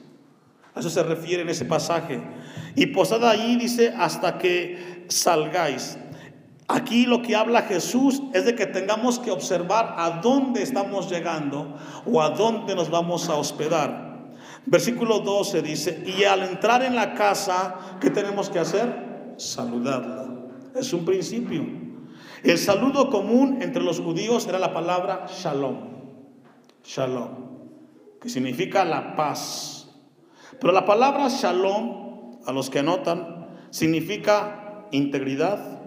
A 0.75 0.81
eso 0.81 0.89
se 0.89 1.03
refiere 1.03 1.43
en 1.43 1.49
ese 1.49 1.65
pasaje. 1.65 2.21
Y 2.77 2.87
posada 2.87 3.31
allí 3.31 3.57
dice 3.57 3.93
hasta 3.97 4.39
que 4.39 5.05
salgáis. 5.09 5.99
Aquí 6.69 7.07
lo 7.07 7.23
que 7.23 7.35
habla 7.35 7.63
Jesús 7.63 8.23
es 8.35 8.45
de 8.45 8.55
que 8.55 8.67
tengamos 8.67 9.19
que 9.19 9.31
observar 9.31 9.95
a 9.97 10.21
dónde 10.21 10.63
estamos 10.63 11.11
llegando 11.11 11.75
o 12.05 12.21
a 12.21 12.29
dónde 12.29 12.75
nos 12.75 12.91
vamos 12.91 13.31
a 13.31 13.37
hospedar. 13.37 14.37
Versículo 14.67 15.21
12 15.21 15.63
dice, 15.63 16.05
y 16.07 16.25
al 16.25 16.43
entrar 16.43 16.83
en 16.83 16.95
la 16.95 17.15
casa, 17.15 17.77
¿qué 18.01 18.11
tenemos 18.11 18.51
que 18.51 18.59
hacer? 18.59 19.35
Saludarla. 19.39 20.29
Es 20.75 20.93
un 20.93 21.07
principio. 21.07 21.65
El 22.43 22.59
saludo 22.59 23.09
común 23.09 23.63
entre 23.63 23.83
los 23.83 23.99
judíos 23.99 24.47
era 24.47 24.59
la 24.59 24.75
palabra 24.75 25.25
shalom. 25.27 25.77
Shalom, 26.85 27.31
que 28.21 28.29
significa 28.29 28.85
la 28.85 29.17
paz. 29.17 29.89
Pero 30.61 30.75
la 30.75 30.85
palabra 30.85 31.29
shalom, 31.29 32.41
a 32.47 32.53
los 32.53 32.69
que 32.69 32.81
anotan, 32.81 33.49
significa 33.71 34.87
integridad, 34.91 35.78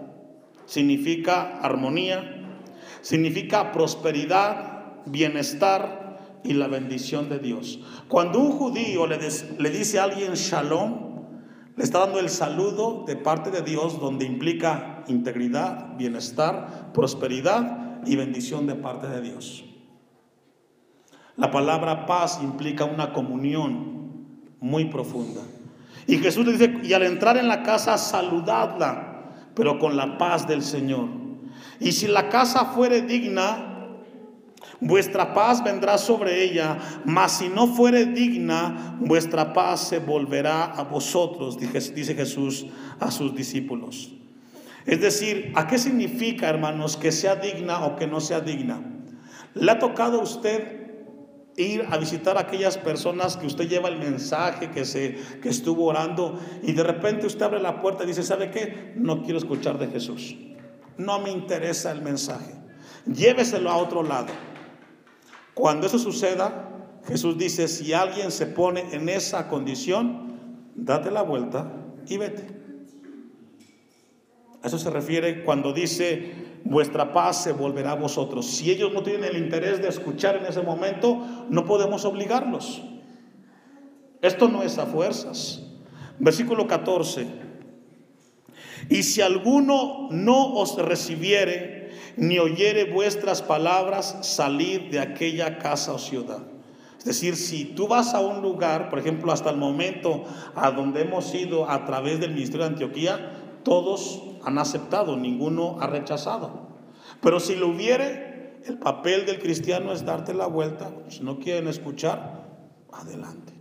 significa 0.66 1.58
armonía, 1.60 2.58
significa 3.00 3.72
prosperidad, 3.72 5.02
bienestar 5.06 6.40
y 6.44 6.54
la 6.54 6.68
bendición 6.68 7.28
de 7.28 7.38
Dios. 7.38 7.80
Cuando 8.08 8.38
un 8.38 8.52
judío 8.52 9.06
le, 9.06 9.70
dice 9.70 9.98
a 9.98 10.04
alguien 10.04 10.34
shalom, 10.34 11.12
le 11.76 11.84
está 11.84 12.00
dando 12.00 12.20
el 12.20 12.28
saludo 12.28 13.04
de 13.06 13.16
parte 13.16 13.50
de 13.50 13.62
Dios 13.62 14.00
donde 14.00 14.24
implica 14.24 15.04
integridad, 15.08 15.96
bienestar, 15.96 16.92
prosperidad 16.92 18.02
y 18.06 18.16
bendición 18.16 18.66
de 18.66 18.74
parte 18.74 19.08
de 19.08 19.20
Dios. 19.22 19.64
La 21.36 21.50
palabra 21.50 22.04
paz 22.04 22.40
implica 22.42 22.84
una 22.84 23.12
comunión 23.12 23.92
muy 24.60 24.86
profunda. 24.86 25.40
Y 26.06 26.18
Jesús 26.18 26.44
le 26.44 26.52
dice, 26.52 26.74
y 26.82 26.92
al 26.92 27.04
entrar 27.04 27.36
en 27.36 27.48
la 27.48 27.62
casa, 27.62 27.96
saludadla, 27.96 29.11
pero 29.54 29.78
con 29.78 29.96
la 29.96 30.18
paz 30.18 30.46
del 30.46 30.62
Señor. 30.62 31.08
Y 31.80 31.92
si 31.92 32.06
la 32.06 32.28
casa 32.28 32.66
fuere 32.66 33.02
digna, 33.02 33.72
vuestra 34.80 35.34
paz 35.34 35.62
vendrá 35.62 35.98
sobre 35.98 36.42
ella, 36.42 36.78
mas 37.04 37.38
si 37.38 37.48
no 37.48 37.66
fuere 37.66 38.06
digna, 38.06 38.96
vuestra 39.00 39.52
paz 39.52 39.88
se 39.88 39.98
volverá 39.98 40.64
a 40.64 40.84
vosotros, 40.84 41.58
dice 41.58 42.14
Jesús 42.14 42.66
a 43.00 43.10
sus 43.10 43.34
discípulos. 43.34 44.12
Es 44.86 45.00
decir, 45.00 45.52
¿a 45.54 45.66
qué 45.66 45.78
significa, 45.78 46.48
hermanos, 46.48 46.96
que 46.96 47.12
sea 47.12 47.36
digna 47.36 47.84
o 47.84 47.96
que 47.96 48.06
no 48.06 48.20
sea 48.20 48.40
digna? 48.40 48.82
¿Le 49.54 49.70
ha 49.70 49.78
tocado 49.78 50.20
a 50.20 50.24
usted 50.24 50.81
ir 51.56 51.86
a 51.90 51.98
visitar 51.98 52.36
a 52.36 52.40
aquellas 52.40 52.78
personas 52.78 53.36
que 53.36 53.46
usted 53.46 53.68
lleva 53.68 53.88
el 53.88 53.98
mensaje, 53.98 54.70
que, 54.70 54.84
se, 54.84 55.16
que 55.42 55.48
estuvo 55.48 55.86
orando, 55.86 56.38
y 56.62 56.72
de 56.72 56.82
repente 56.82 57.26
usted 57.26 57.42
abre 57.42 57.60
la 57.60 57.80
puerta 57.82 58.04
y 58.04 58.06
dice, 58.06 58.22
¿sabe 58.22 58.50
qué? 58.50 58.94
No 58.96 59.22
quiero 59.22 59.38
escuchar 59.38 59.78
de 59.78 59.88
Jesús. 59.88 60.36
no 60.98 61.18
me 61.20 61.30
interesa 61.30 61.90
el 61.90 62.02
mensaje. 62.02 62.54
Lléveselo 63.06 63.70
a 63.70 63.76
otro 63.76 64.02
lado. 64.02 64.28
Cuando 65.54 65.86
eso 65.86 65.98
suceda, 65.98 66.68
Jesús 67.06 67.36
dice, 67.36 67.68
si 67.68 67.92
alguien 67.92 68.30
se 68.30 68.46
pone 68.46 68.94
en 68.94 69.08
esa 69.08 69.48
condición, 69.48 70.38
date 70.74 71.10
la 71.10 71.22
vuelta 71.22 71.72
y 72.06 72.16
vete. 72.16 72.46
A 74.62 74.68
eso 74.68 74.78
se 74.78 74.90
refiere 74.90 75.42
cuando 75.42 75.72
dice, 75.72 76.51
vuestra 76.64 77.12
paz 77.12 77.42
se 77.42 77.52
volverá 77.52 77.92
a 77.92 77.96
vosotros. 77.96 78.46
Si 78.46 78.70
ellos 78.70 78.92
no 78.92 79.02
tienen 79.02 79.24
el 79.24 79.36
interés 79.36 79.80
de 79.80 79.88
escuchar 79.88 80.36
en 80.36 80.46
ese 80.46 80.62
momento, 80.62 81.24
no 81.48 81.64
podemos 81.64 82.04
obligarlos. 82.04 82.82
Esto 84.20 84.48
no 84.48 84.62
es 84.62 84.78
a 84.78 84.86
fuerzas. 84.86 85.62
Versículo 86.18 86.66
14. 86.66 87.26
Y 88.88 89.02
si 89.02 89.20
alguno 89.20 90.08
no 90.10 90.54
os 90.54 90.76
recibiere, 90.76 91.90
ni 92.16 92.38
oyere 92.38 92.84
vuestras 92.84 93.42
palabras, 93.42 94.18
salid 94.22 94.90
de 94.90 95.00
aquella 95.00 95.58
casa 95.58 95.92
o 95.92 95.98
ciudad. 95.98 96.42
Es 96.98 97.04
decir, 97.04 97.36
si 97.36 97.64
tú 97.64 97.88
vas 97.88 98.14
a 98.14 98.20
un 98.20 98.42
lugar, 98.42 98.88
por 98.88 99.00
ejemplo, 99.00 99.32
hasta 99.32 99.50
el 99.50 99.56
momento 99.56 100.24
a 100.54 100.70
donde 100.70 101.02
hemos 101.02 101.34
ido 101.34 101.68
a 101.68 101.84
través 101.84 102.20
del 102.20 102.32
Ministerio 102.32 102.64
de 102.64 102.72
Antioquía, 102.72 103.32
todos 103.64 104.22
han 104.44 104.58
aceptado, 104.58 105.16
ninguno 105.16 105.78
ha 105.80 105.86
rechazado. 105.86 106.68
Pero 107.20 107.40
si 107.40 107.54
lo 107.54 107.68
hubiere, 107.68 108.60
el 108.66 108.78
papel 108.78 109.26
del 109.26 109.38
cristiano 109.38 109.92
es 109.92 110.04
darte 110.04 110.34
la 110.34 110.46
vuelta. 110.46 110.90
Si 111.08 111.22
no 111.22 111.38
quieren 111.38 111.68
escuchar, 111.68 112.48
adelante. 112.92 113.52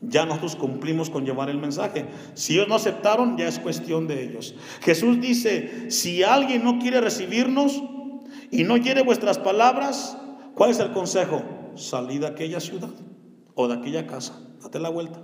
Ya 0.00 0.24
nosotros 0.24 0.56
cumplimos 0.56 1.10
con 1.10 1.26
llevar 1.26 1.50
el 1.50 1.58
mensaje. 1.58 2.06
Si 2.34 2.54
ellos 2.54 2.68
no 2.68 2.74
aceptaron, 2.74 3.36
ya 3.36 3.46
es 3.46 3.58
cuestión 3.58 4.06
de 4.06 4.24
ellos. 4.24 4.54
Jesús 4.80 5.20
dice, 5.20 5.90
si 5.90 6.22
alguien 6.22 6.64
no 6.64 6.78
quiere 6.78 7.00
recibirnos 7.00 7.82
y 8.50 8.64
no 8.64 8.80
quiere 8.80 9.02
vuestras 9.02 9.38
palabras, 9.38 10.16
¿cuál 10.54 10.70
es 10.70 10.78
el 10.78 10.92
consejo? 10.92 11.42
Salid 11.74 12.20
de 12.20 12.28
aquella 12.28 12.60
ciudad 12.60 12.90
o 13.54 13.68
de 13.68 13.74
aquella 13.74 14.06
casa. 14.06 14.40
Date 14.62 14.78
la 14.78 14.88
vuelta. 14.88 15.20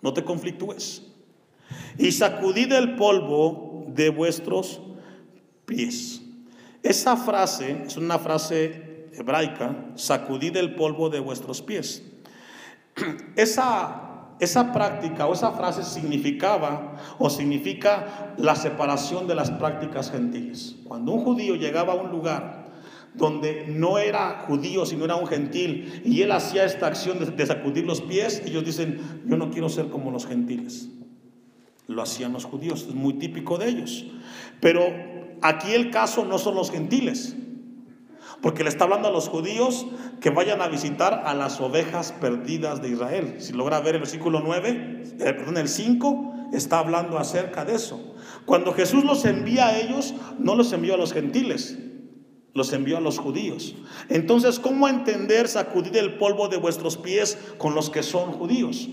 No 0.00 0.12
te 0.12 0.24
conflictúes. 0.24 1.12
Y 1.96 2.10
sacudid 2.10 2.72
el 2.72 2.96
polvo 2.96 3.71
de 3.94 4.10
vuestros 4.10 4.80
pies. 5.66 6.22
Esa 6.82 7.16
frase 7.16 7.84
es 7.86 7.96
una 7.96 8.18
frase 8.18 9.08
hebraica, 9.14 9.92
sacudid 9.94 10.56
el 10.56 10.74
polvo 10.74 11.10
de 11.10 11.20
vuestros 11.20 11.62
pies. 11.62 12.02
Esa, 13.36 14.34
esa 14.40 14.72
práctica 14.72 15.26
o 15.26 15.32
esa 15.32 15.52
frase 15.52 15.82
significaba 15.82 16.96
o 17.18 17.30
significa 17.30 18.34
la 18.36 18.56
separación 18.56 19.26
de 19.26 19.34
las 19.34 19.50
prácticas 19.50 20.10
gentiles. 20.10 20.76
Cuando 20.84 21.12
un 21.12 21.24
judío 21.24 21.54
llegaba 21.54 21.92
a 21.92 21.96
un 21.96 22.10
lugar 22.10 22.70
donde 23.14 23.66
no 23.68 23.98
era 23.98 24.44
judío, 24.46 24.84
sino 24.84 25.04
era 25.04 25.16
un 25.16 25.26
gentil, 25.26 26.02
y 26.04 26.22
él 26.22 26.32
hacía 26.32 26.64
esta 26.64 26.86
acción 26.86 27.18
de, 27.18 27.26
de 27.26 27.46
sacudir 27.46 27.86
los 27.86 28.00
pies, 28.00 28.42
ellos 28.44 28.64
dicen, 28.64 29.22
yo 29.26 29.36
no 29.36 29.50
quiero 29.50 29.68
ser 29.68 29.88
como 29.88 30.10
los 30.10 30.26
gentiles. 30.26 30.88
Lo 31.86 32.02
hacían 32.02 32.32
los 32.32 32.44
judíos, 32.44 32.86
es 32.88 32.94
muy 32.94 33.14
típico 33.14 33.58
de 33.58 33.68
ellos. 33.68 34.06
Pero 34.60 34.86
aquí 35.42 35.72
el 35.72 35.90
caso 35.90 36.24
no 36.24 36.38
son 36.38 36.54
los 36.54 36.70
gentiles, 36.70 37.36
porque 38.40 38.62
le 38.64 38.70
está 38.70 38.84
hablando 38.84 39.08
a 39.08 39.12
los 39.12 39.28
judíos 39.28 39.86
que 40.20 40.30
vayan 40.30 40.62
a 40.62 40.68
visitar 40.68 41.22
a 41.26 41.34
las 41.34 41.60
ovejas 41.60 42.12
perdidas 42.12 42.82
de 42.82 42.90
Israel. 42.90 43.36
Si 43.38 43.52
logra 43.52 43.80
ver 43.80 43.96
el 43.96 44.00
versículo 44.00 44.40
9, 44.40 45.02
eh, 45.18 45.32
perdón, 45.34 45.58
el 45.58 45.68
5, 45.68 46.32
está 46.52 46.78
hablando 46.78 47.18
acerca 47.18 47.64
de 47.64 47.74
eso. 47.74 48.14
Cuando 48.44 48.72
Jesús 48.72 49.04
los 49.04 49.24
envía 49.24 49.68
a 49.68 49.78
ellos, 49.78 50.14
no 50.38 50.54
los 50.54 50.72
envió 50.72 50.94
a 50.94 50.96
los 50.96 51.12
gentiles, 51.12 51.78
los 52.54 52.72
envió 52.72 52.98
a 52.98 53.00
los 53.00 53.18
judíos. 53.18 53.74
Entonces, 54.08 54.58
¿cómo 54.58 54.88
entender 54.88 55.48
sacudir 55.48 55.96
el 55.96 56.18
polvo 56.18 56.48
de 56.48 56.56
vuestros 56.56 56.96
pies 56.96 57.38
con 57.58 57.74
los 57.74 57.90
que 57.90 58.02
son 58.02 58.32
judíos? 58.32 58.88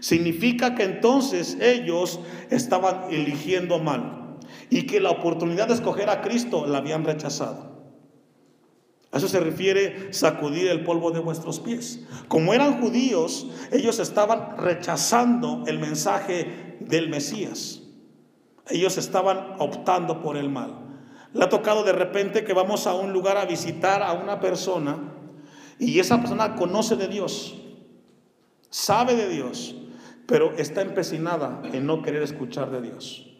Significa 0.00 0.74
que 0.74 0.84
entonces 0.84 1.58
ellos 1.60 2.20
estaban 2.50 3.04
eligiendo 3.10 3.78
mal 3.78 4.38
y 4.70 4.86
que 4.86 5.00
la 5.00 5.10
oportunidad 5.10 5.68
de 5.68 5.74
escoger 5.74 6.10
a 6.10 6.22
Cristo 6.22 6.66
la 6.66 6.78
habían 6.78 7.04
rechazado. 7.04 7.74
A 9.12 9.18
eso 9.18 9.28
se 9.28 9.38
refiere 9.38 10.12
sacudir 10.12 10.66
el 10.66 10.82
polvo 10.82 11.12
de 11.12 11.20
vuestros 11.20 11.60
pies. 11.60 12.00
Como 12.26 12.52
eran 12.52 12.80
judíos, 12.80 13.46
ellos 13.70 14.00
estaban 14.00 14.56
rechazando 14.58 15.62
el 15.68 15.78
mensaje 15.78 16.76
del 16.80 17.08
Mesías. 17.08 17.82
Ellos 18.68 18.98
estaban 18.98 19.54
optando 19.60 20.20
por 20.20 20.36
el 20.36 20.50
mal. 20.50 20.84
Le 21.32 21.44
ha 21.44 21.48
tocado 21.48 21.84
de 21.84 21.92
repente 21.92 22.44
que 22.44 22.54
vamos 22.54 22.86
a 22.86 22.94
un 22.94 23.12
lugar 23.12 23.36
a 23.36 23.44
visitar 23.44 24.02
a 24.02 24.14
una 24.14 24.40
persona 24.40 25.14
y 25.78 25.98
esa 25.98 26.18
persona 26.18 26.54
conoce 26.54 26.96
de 26.96 27.08
Dios, 27.08 27.56
sabe 28.74 29.14
de 29.14 29.28
Dios, 29.28 29.76
pero 30.26 30.52
está 30.56 30.82
empecinada 30.82 31.62
en 31.72 31.86
no 31.86 32.02
querer 32.02 32.22
escuchar 32.22 32.72
de 32.72 32.82
Dios. 32.82 33.30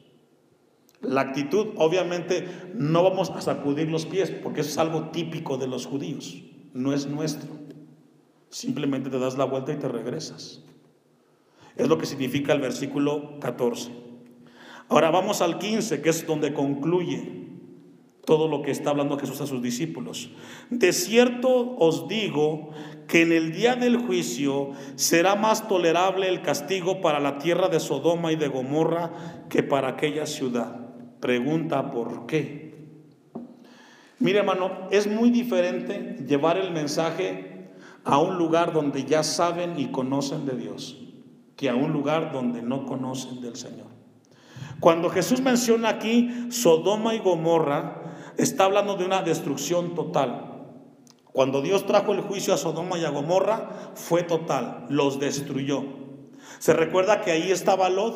La 1.00 1.22
actitud, 1.22 1.70
obviamente, 1.74 2.46
no 2.72 3.02
vamos 3.02 3.30
a 3.30 3.40
sacudir 3.40 3.90
los 3.90 4.06
pies, 4.06 4.30
porque 4.30 4.60
eso 4.60 4.70
es 4.70 4.78
algo 4.78 5.10
típico 5.10 5.58
de 5.58 5.66
los 5.66 5.86
judíos, 5.86 6.40
no 6.72 6.92
es 6.92 7.06
nuestro. 7.06 7.50
Simplemente 8.48 9.10
te 9.10 9.18
das 9.18 9.36
la 9.36 9.44
vuelta 9.44 9.72
y 9.72 9.76
te 9.76 9.88
regresas. 9.88 10.62
Es 11.74 11.88
lo 11.88 11.98
que 11.98 12.06
significa 12.06 12.52
el 12.52 12.60
versículo 12.60 13.40
14. 13.40 13.90
Ahora 14.88 15.10
vamos 15.10 15.42
al 15.42 15.58
15, 15.58 16.00
que 16.00 16.10
es 16.10 16.24
donde 16.28 16.54
concluye 16.54 17.43
todo 18.24 18.48
lo 18.48 18.62
que 18.62 18.70
está 18.70 18.90
hablando 18.90 19.18
Jesús 19.18 19.40
a 19.40 19.46
sus 19.46 19.62
discípulos. 19.62 20.30
De 20.70 20.92
cierto 20.92 21.76
os 21.78 22.08
digo 22.08 22.70
que 23.06 23.22
en 23.22 23.32
el 23.32 23.52
día 23.52 23.76
del 23.76 23.98
juicio 23.98 24.70
será 24.96 25.34
más 25.34 25.68
tolerable 25.68 26.28
el 26.28 26.42
castigo 26.42 27.00
para 27.00 27.20
la 27.20 27.38
tierra 27.38 27.68
de 27.68 27.80
Sodoma 27.80 28.32
y 28.32 28.36
de 28.36 28.48
Gomorra 28.48 29.12
que 29.48 29.62
para 29.62 29.88
aquella 29.88 30.26
ciudad. 30.26 30.80
Pregunta 31.20 31.90
por 31.90 32.26
qué. 32.26 32.74
Mire 34.18 34.38
hermano, 34.38 34.88
es 34.90 35.06
muy 35.06 35.30
diferente 35.30 36.16
llevar 36.26 36.56
el 36.56 36.70
mensaje 36.72 37.68
a 38.04 38.18
un 38.18 38.36
lugar 38.36 38.72
donde 38.72 39.04
ya 39.04 39.22
saben 39.22 39.78
y 39.78 39.86
conocen 39.86 40.46
de 40.46 40.56
Dios 40.56 41.00
que 41.56 41.68
a 41.68 41.74
un 41.74 41.92
lugar 41.92 42.32
donde 42.32 42.62
no 42.62 42.84
conocen 42.84 43.40
del 43.40 43.56
Señor. 43.56 43.86
Cuando 44.80 45.08
Jesús 45.08 45.40
menciona 45.40 45.88
aquí 45.88 46.48
Sodoma 46.50 47.14
y 47.14 47.18
Gomorra, 47.20 48.02
está 48.36 48.64
hablando 48.64 48.96
de 48.96 49.04
una 49.04 49.22
destrucción 49.22 49.94
total. 49.94 50.50
Cuando 51.32 51.62
Dios 51.62 51.86
trajo 51.86 52.12
el 52.12 52.20
juicio 52.20 52.54
a 52.54 52.56
Sodoma 52.56 52.98
y 52.98 53.04
a 53.04 53.10
Gomorra, 53.10 53.92
fue 53.94 54.22
total, 54.22 54.86
los 54.88 55.18
destruyó. 55.18 55.82
Se 56.58 56.72
recuerda 56.72 57.22
que 57.22 57.32
ahí 57.32 57.50
estaba 57.50 57.88
Lot 57.88 58.14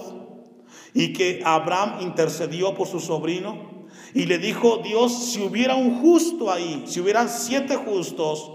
y 0.95 1.13
que 1.13 1.43
Abraham 1.45 2.01
intercedió 2.01 2.75
por 2.75 2.87
su 2.87 3.01
sobrino 3.01 3.87
y 4.15 4.27
le 4.27 4.39
dijo, 4.39 4.79
Dios, 4.79 5.33
si 5.33 5.43
hubiera 5.43 5.75
un 5.75 6.01
justo 6.01 6.51
ahí, 6.51 6.85
si 6.87 7.01
hubieran 7.01 7.29
siete 7.29 7.77
justos, 7.77 8.53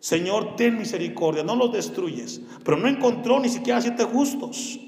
Señor, 0.00 0.56
ten 0.56 0.76
misericordia, 0.76 1.42
no 1.42 1.56
los 1.56 1.72
destruyes. 1.72 2.42
Pero 2.62 2.76
no 2.76 2.88
encontró 2.88 3.40
ni 3.40 3.48
siquiera 3.48 3.80
siete 3.80 4.04
justos. 4.04 4.78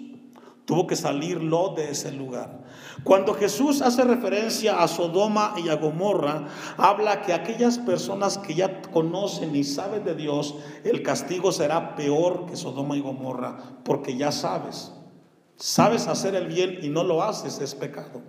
Tuvo 0.66 0.88
que 0.88 0.96
salir 0.96 1.40
Lot 1.40 1.76
de 1.76 1.92
ese 1.92 2.10
lugar. 2.10 2.58
Cuando 3.04 3.34
Jesús 3.34 3.82
hace 3.82 4.02
referencia 4.02 4.82
a 4.82 4.88
Sodoma 4.88 5.54
y 5.64 5.68
a 5.68 5.76
Gomorra, 5.76 6.48
habla 6.76 7.22
que 7.22 7.32
aquellas 7.32 7.78
personas 7.78 8.36
que 8.36 8.56
ya 8.56 8.82
conocen 8.82 9.54
y 9.54 9.62
saben 9.62 10.04
de 10.04 10.16
Dios, 10.16 10.56
el 10.82 11.04
castigo 11.04 11.52
será 11.52 11.94
peor 11.94 12.46
que 12.46 12.56
Sodoma 12.56 12.96
y 12.96 13.00
Gomorra, 13.00 13.56
porque 13.84 14.16
ya 14.16 14.32
sabes. 14.32 14.92
Sabes 15.54 16.08
hacer 16.08 16.34
el 16.34 16.48
bien 16.48 16.80
y 16.82 16.88
no 16.88 17.04
lo 17.04 17.22
haces, 17.22 17.60
es 17.60 17.76
pecado. 17.76 18.22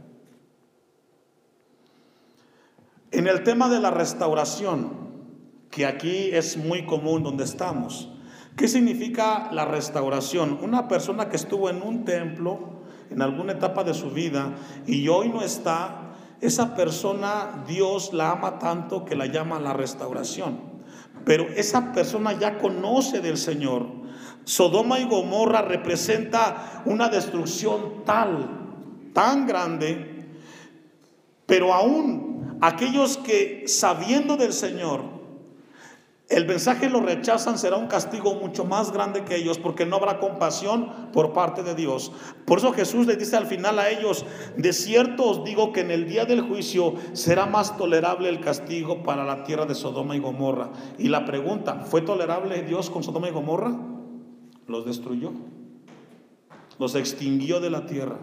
En 3.09 3.25
el 3.25 3.43
tema 3.43 3.67
de 3.67 3.79
la 3.79 3.89
restauración, 3.89 4.91
que 5.71 5.87
aquí 5.87 6.29
es 6.31 6.55
muy 6.55 6.85
común 6.85 7.23
donde 7.23 7.45
estamos, 7.45 8.09
¿Qué 8.57 8.67
significa 8.67 9.49
la 9.51 9.65
restauración? 9.65 10.57
Una 10.63 10.87
persona 10.87 11.29
que 11.29 11.35
estuvo 11.35 11.69
en 11.69 11.83
un 11.83 12.05
templo 12.05 12.81
en 13.11 13.21
alguna 13.21 13.53
etapa 13.53 13.83
de 13.83 13.93
su 13.93 14.09
vida 14.09 14.55
y 14.87 15.07
hoy 15.09 15.29
no 15.29 15.43
está, 15.43 16.15
esa 16.41 16.75
persona 16.75 17.63
Dios 17.67 18.13
la 18.13 18.31
ama 18.31 18.57
tanto 18.57 19.05
que 19.05 19.15
la 19.15 19.27
llama 19.27 19.59
la 19.59 19.73
restauración. 19.73 20.59
Pero 21.23 21.43
esa 21.55 21.93
persona 21.93 22.33
ya 22.33 22.57
conoce 22.57 23.21
del 23.21 23.37
Señor. 23.37 23.85
Sodoma 24.43 24.97
y 24.97 25.05
Gomorra 25.05 25.61
representa 25.61 26.81
una 26.85 27.09
destrucción 27.09 28.05
tal, 28.05 28.49
tan 29.13 29.45
grande, 29.45 30.25
pero 31.45 31.75
aún 31.75 32.57
aquellos 32.59 33.17
que 33.17 33.65
sabiendo 33.67 34.35
del 34.35 34.51
Señor 34.51 35.16
el 36.29 36.45
mensaje 36.45 36.89
lo 36.89 36.99
rechazan, 36.99 37.57
será 37.57 37.77
un 37.77 37.87
castigo 37.87 38.35
mucho 38.35 38.65
más 38.65 38.91
grande 38.91 39.23
que 39.23 39.37
ellos, 39.37 39.57
porque 39.59 39.85
no 39.85 39.95
habrá 39.95 40.19
compasión 40.19 41.09
por 41.13 41.31
parte 41.31 41.63
de 41.63 41.73
Dios. 41.73 42.11
Por 42.45 42.57
eso 42.57 42.73
Jesús 42.73 43.07
les 43.07 43.17
dice 43.17 43.37
al 43.37 43.45
final 43.45 43.79
a 43.79 43.89
ellos, 43.89 44.25
de 44.57 44.73
cierto 44.73 45.23
os 45.23 45.45
digo 45.45 45.71
que 45.71 45.81
en 45.81 45.91
el 45.91 46.05
día 46.05 46.25
del 46.25 46.41
juicio 46.41 46.95
será 47.13 47.45
más 47.45 47.77
tolerable 47.77 48.27
el 48.27 48.41
castigo 48.41 49.03
para 49.03 49.23
la 49.23 49.45
tierra 49.45 49.65
de 49.65 49.73
Sodoma 49.73 50.17
y 50.17 50.19
Gomorra. 50.19 50.71
Y 50.97 51.07
la 51.07 51.23
pregunta, 51.23 51.85
¿fue 51.85 52.01
tolerable 52.01 52.61
Dios 52.63 52.89
con 52.89 53.03
Sodoma 53.03 53.29
y 53.29 53.31
Gomorra? 53.31 53.79
Los 54.67 54.85
destruyó, 54.85 55.31
los 56.77 56.95
extinguió 56.95 57.61
de 57.61 57.69
la 57.69 57.85
tierra. 57.85 58.17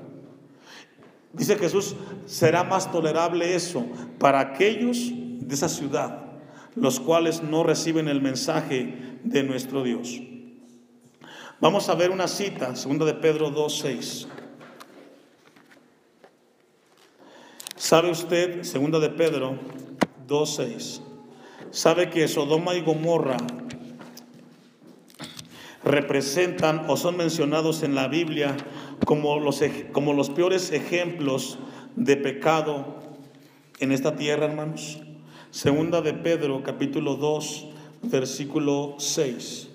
Dice 1.32 1.56
Jesús, 1.56 1.96
será 2.26 2.64
más 2.64 2.92
tolerable 2.92 3.54
eso 3.54 3.86
para 4.18 4.40
aquellos 4.40 5.10
de 5.10 5.54
esa 5.54 5.70
ciudad 5.70 6.23
los 6.76 7.00
cuales 7.00 7.42
no 7.42 7.62
reciben 7.62 8.08
el 8.08 8.20
mensaje 8.20 9.18
de 9.22 9.42
nuestro 9.42 9.82
Dios. 9.82 10.20
Vamos 11.60 11.88
a 11.88 11.94
ver 11.94 12.10
una 12.10 12.28
cita, 12.28 12.74
segunda 12.76 13.04
de 13.04 13.14
Pedro 13.14 13.50
2.6. 13.50 14.26
¿Sabe 17.76 18.10
usted, 18.10 18.62
segunda 18.62 18.98
de 18.98 19.10
Pedro 19.10 19.58
2.6, 20.26 21.00
sabe 21.70 22.10
que 22.10 22.26
Sodoma 22.28 22.74
y 22.74 22.80
Gomorra 22.80 23.36
representan 25.84 26.86
o 26.88 26.96
son 26.96 27.16
mencionados 27.16 27.82
en 27.82 27.94
la 27.94 28.08
Biblia 28.08 28.56
como 29.04 29.38
los, 29.38 29.60
como 29.92 30.14
los 30.14 30.30
peores 30.30 30.72
ejemplos 30.72 31.58
de 31.94 32.16
pecado 32.16 33.00
en 33.80 33.92
esta 33.92 34.16
tierra, 34.16 34.46
hermanos? 34.46 35.00
Segunda 35.54 36.02
de 36.02 36.14
Pedro, 36.14 36.64
capítulo 36.64 37.14
2, 37.14 37.66
versículo 38.02 38.96
6. 38.98 39.68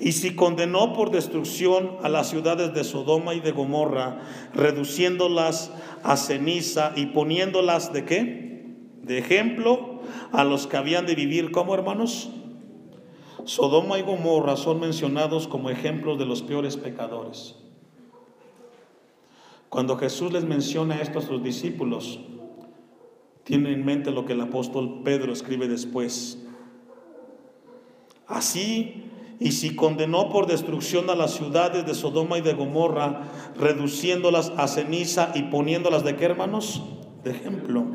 Y 0.00 0.10
si 0.10 0.34
condenó 0.34 0.94
por 0.94 1.12
destrucción 1.12 1.98
a 2.02 2.08
las 2.08 2.28
ciudades 2.28 2.74
de 2.74 2.82
Sodoma 2.82 3.34
y 3.34 3.40
de 3.40 3.52
Gomorra, 3.52 4.18
reduciéndolas 4.52 5.70
a 6.02 6.16
ceniza 6.16 6.92
y 6.96 7.06
poniéndolas 7.06 7.92
de 7.92 8.04
qué? 8.04 8.74
De 9.04 9.18
ejemplo 9.18 10.00
a 10.32 10.42
los 10.42 10.66
que 10.66 10.76
habían 10.76 11.06
de 11.06 11.14
vivir 11.14 11.52
como 11.52 11.72
hermanos. 11.72 12.30
Sodoma 13.44 13.96
y 14.00 14.02
Gomorra 14.02 14.56
son 14.56 14.80
mencionados 14.80 15.46
como 15.46 15.70
ejemplos 15.70 16.18
de 16.18 16.26
los 16.26 16.42
peores 16.42 16.76
pecadores. 16.76 17.54
Cuando 19.68 19.96
Jesús 19.96 20.32
les 20.32 20.42
menciona 20.42 21.00
esto 21.00 21.20
a 21.20 21.22
sus 21.22 21.44
discípulos, 21.44 22.18
tiene 23.50 23.72
en 23.72 23.84
mente 23.84 24.12
lo 24.12 24.26
que 24.26 24.34
el 24.34 24.40
apóstol 24.42 25.00
Pedro 25.02 25.32
escribe 25.32 25.66
después. 25.66 26.38
Así, 28.28 29.02
y 29.40 29.50
si 29.50 29.74
condenó 29.74 30.28
por 30.28 30.46
destrucción 30.46 31.10
a 31.10 31.16
las 31.16 31.32
ciudades 31.34 31.84
de 31.84 31.94
Sodoma 31.94 32.38
y 32.38 32.42
de 32.42 32.52
Gomorra, 32.52 33.22
reduciéndolas 33.58 34.52
a 34.56 34.68
ceniza 34.68 35.32
y 35.34 35.42
poniéndolas 35.42 36.04
de 36.04 36.14
qué 36.14 36.26
hermanos? 36.26 36.80
De 37.24 37.32
ejemplo. 37.32 37.86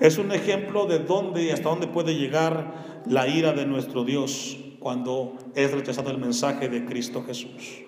Es 0.00 0.16
un 0.16 0.32
ejemplo 0.32 0.86
de 0.86 1.00
dónde 1.00 1.44
y 1.44 1.50
hasta 1.50 1.68
dónde 1.68 1.86
puede 1.86 2.14
llegar 2.14 3.02
la 3.04 3.28
ira 3.28 3.52
de 3.52 3.66
nuestro 3.66 4.04
Dios 4.04 4.56
cuando 4.78 5.36
es 5.54 5.70
rechazado 5.72 6.10
el 6.10 6.16
mensaje 6.16 6.70
de 6.70 6.86
Cristo 6.86 7.22
Jesús. 7.26 7.82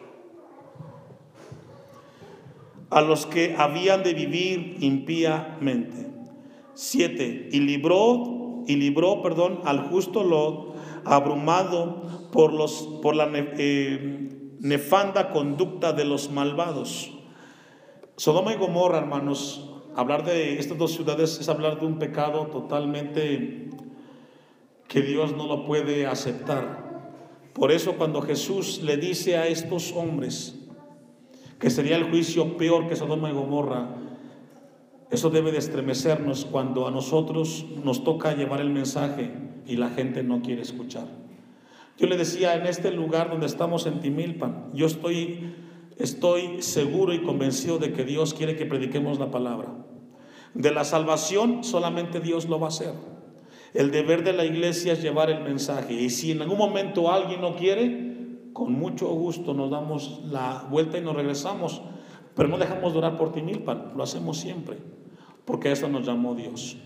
A 2.91 3.01
los 3.01 3.25
que 3.25 3.55
habían 3.57 4.03
de 4.03 4.13
vivir 4.13 4.77
impíamente 4.81 6.12
7. 6.83 7.51
Y 7.53 7.61
libró, 7.61 8.65
y 8.67 8.75
libró, 8.75 9.23
perdón, 9.23 9.61
al 9.65 9.89
justo 9.89 10.25
Lot, 10.25 10.75
abrumado 11.05 12.29
por, 12.33 12.53
los, 12.53 12.99
por 13.01 13.15
la 13.15 13.31
eh, 13.33 14.57
nefanda 14.59 15.31
conducta 15.31 15.93
de 15.93 16.05
los 16.05 16.31
malvados. 16.33 17.13
Sodoma 18.17 18.53
y 18.53 18.57
Gomorra, 18.57 18.99
hermanos, 18.99 19.71
hablar 19.95 20.25
de 20.25 20.59
estas 20.59 20.77
dos 20.77 20.93
ciudades 20.93 21.39
es 21.39 21.49
hablar 21.49 21.79
de 21.79 21.87
un 21.87 22.01
pecado 22.01 22.49
totalmente 22.49 23.71
que 24.89 25.03
Dios 25.03 25.37
no 25.37 25.47
lo 25.47 25.65
puede 25.65 26.07
aceptar. 26.07 27.13
Por 27.53 27.71
eso 27.71 27.93
cuando 27.93 28.23
Jesús 28.23 28.83
le 28.83 28.97
dice 28.97 29.37
a 29.37 29.47
estos 29.47 29.93
hombres 29.93 30.59
que 31.61 31.71
sería 31.71 31.97
el 31.97 32.11
juicio 32.11 32.57
peor 32.57 32.89
que 32.89 32.97
Sodoma 32.97 33.31
y 33.31 33.35
Gomorra, 33.35 34.02
eso 35.13 35.29
debe 35.29 35.53
de 35.53 35.59
estremecernos 35.59 36.47
cuando 36.47 36.89
a 36.89 36.91
nosotros 36.91 37.67
nos 37.85 38.03
toca 38.03 38.35
llevar 38.35 38.63
el 38.63 38.71
mensaje 38.71 39.31
y 39.67 39.77
la 39.77 39.91
gente 39.91 40.23
no 40.23 40.41
quiere 40.41 40.63
escuchar. 40.63 41.05
Yo 41.99 42.07
le 42.07 42.17
decía, 42.17 42.55
en 42.55 42.65
este 42.65 42.91
lugar 42.93 43.29
donde 43.29 43.45
estamos 43.45 43.85
en 43.85 44.01
Timilpan, 44.01 44.71
yo 44.73 44.87
estoy, 44.87 45.53
estoy 45.99 46.63
seguro 46.63 47.13
y 47.13 47.21
convencido 47.21 47.77
de 47.77 47.93
que 47.93 48.05
Dios 48.05 48.33
quiere 48.33 48.57
que 48.57 48.65
prediquemos 48.65 49.19
la 49.19 49.31
palabra. 49.31 49.85
De 50.55 50.73
la 50.73 50.83
salvación 50.83 51.63
solamente 51.63 52.21
Dios 52.21 52.49
lo 52.49 52.59
va 52.59 52.69
a 52.69 52.71
hacer. 52.71 52.95
El 53.75 53.91
deber 53.91 54.25
de 54.25 54.33
la 54.33 54.47
iglesia 54.47 54.95
es 54.95 55.03
llevar 55.03 55.29
el 55.29 55.43
mensaje. 55.43 55.93
Y 55.93 56.09
si 56.09 56.31
en 56.31 56.41
algún 56.41 56.57
momento 56.57 57.13
alguien 57.13 57.43
no 57.43 57.55
quiere, 57.55 58.49
con 58.55 58.73
mucho 58.73 59.09
gusto 59.09 59.53
nos 59.53 59.71
damos 59.71 60.23
la 60.25 60.67
vuelta 60.71 60.97
y 60.97 61.03
nos 61.03 61.15
regresamos. 61.15 61.83
Pero 62.35 62.49
no 62.49 62.57
dejamos 62.57 62.95
de 62.95 62.99
orar 62.99 63.19
por 63.19 63.31
Timilpan, 63.33 63.93
lo 63.95 64.03
hacemos 64.03 64.39
siempre 64.39 65.02
porque 65.45 65.69
a 65.69 65.73
eso 65.73 65.89
nos 65.89 66.07
llamó 66.07 66.35
Dios. 66.35 66.77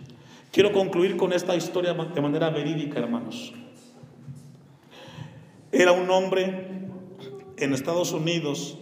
Quiero 0.53 0.73
concluir 0.73 1.17
con 1.17 1.33
esta 1.33 1.55
historia 1.55 1.93
de 1.93 2.21
manera 2.21 2.51
verídica, 2.51 2.99
hermanos. 2.99 3.53
Era 5.73 5.93
un 5.93 6.09
hombre 6.11 6.69
en 7.59 7.73
Estados 7.75 8.13
Unidos 8.13 8.79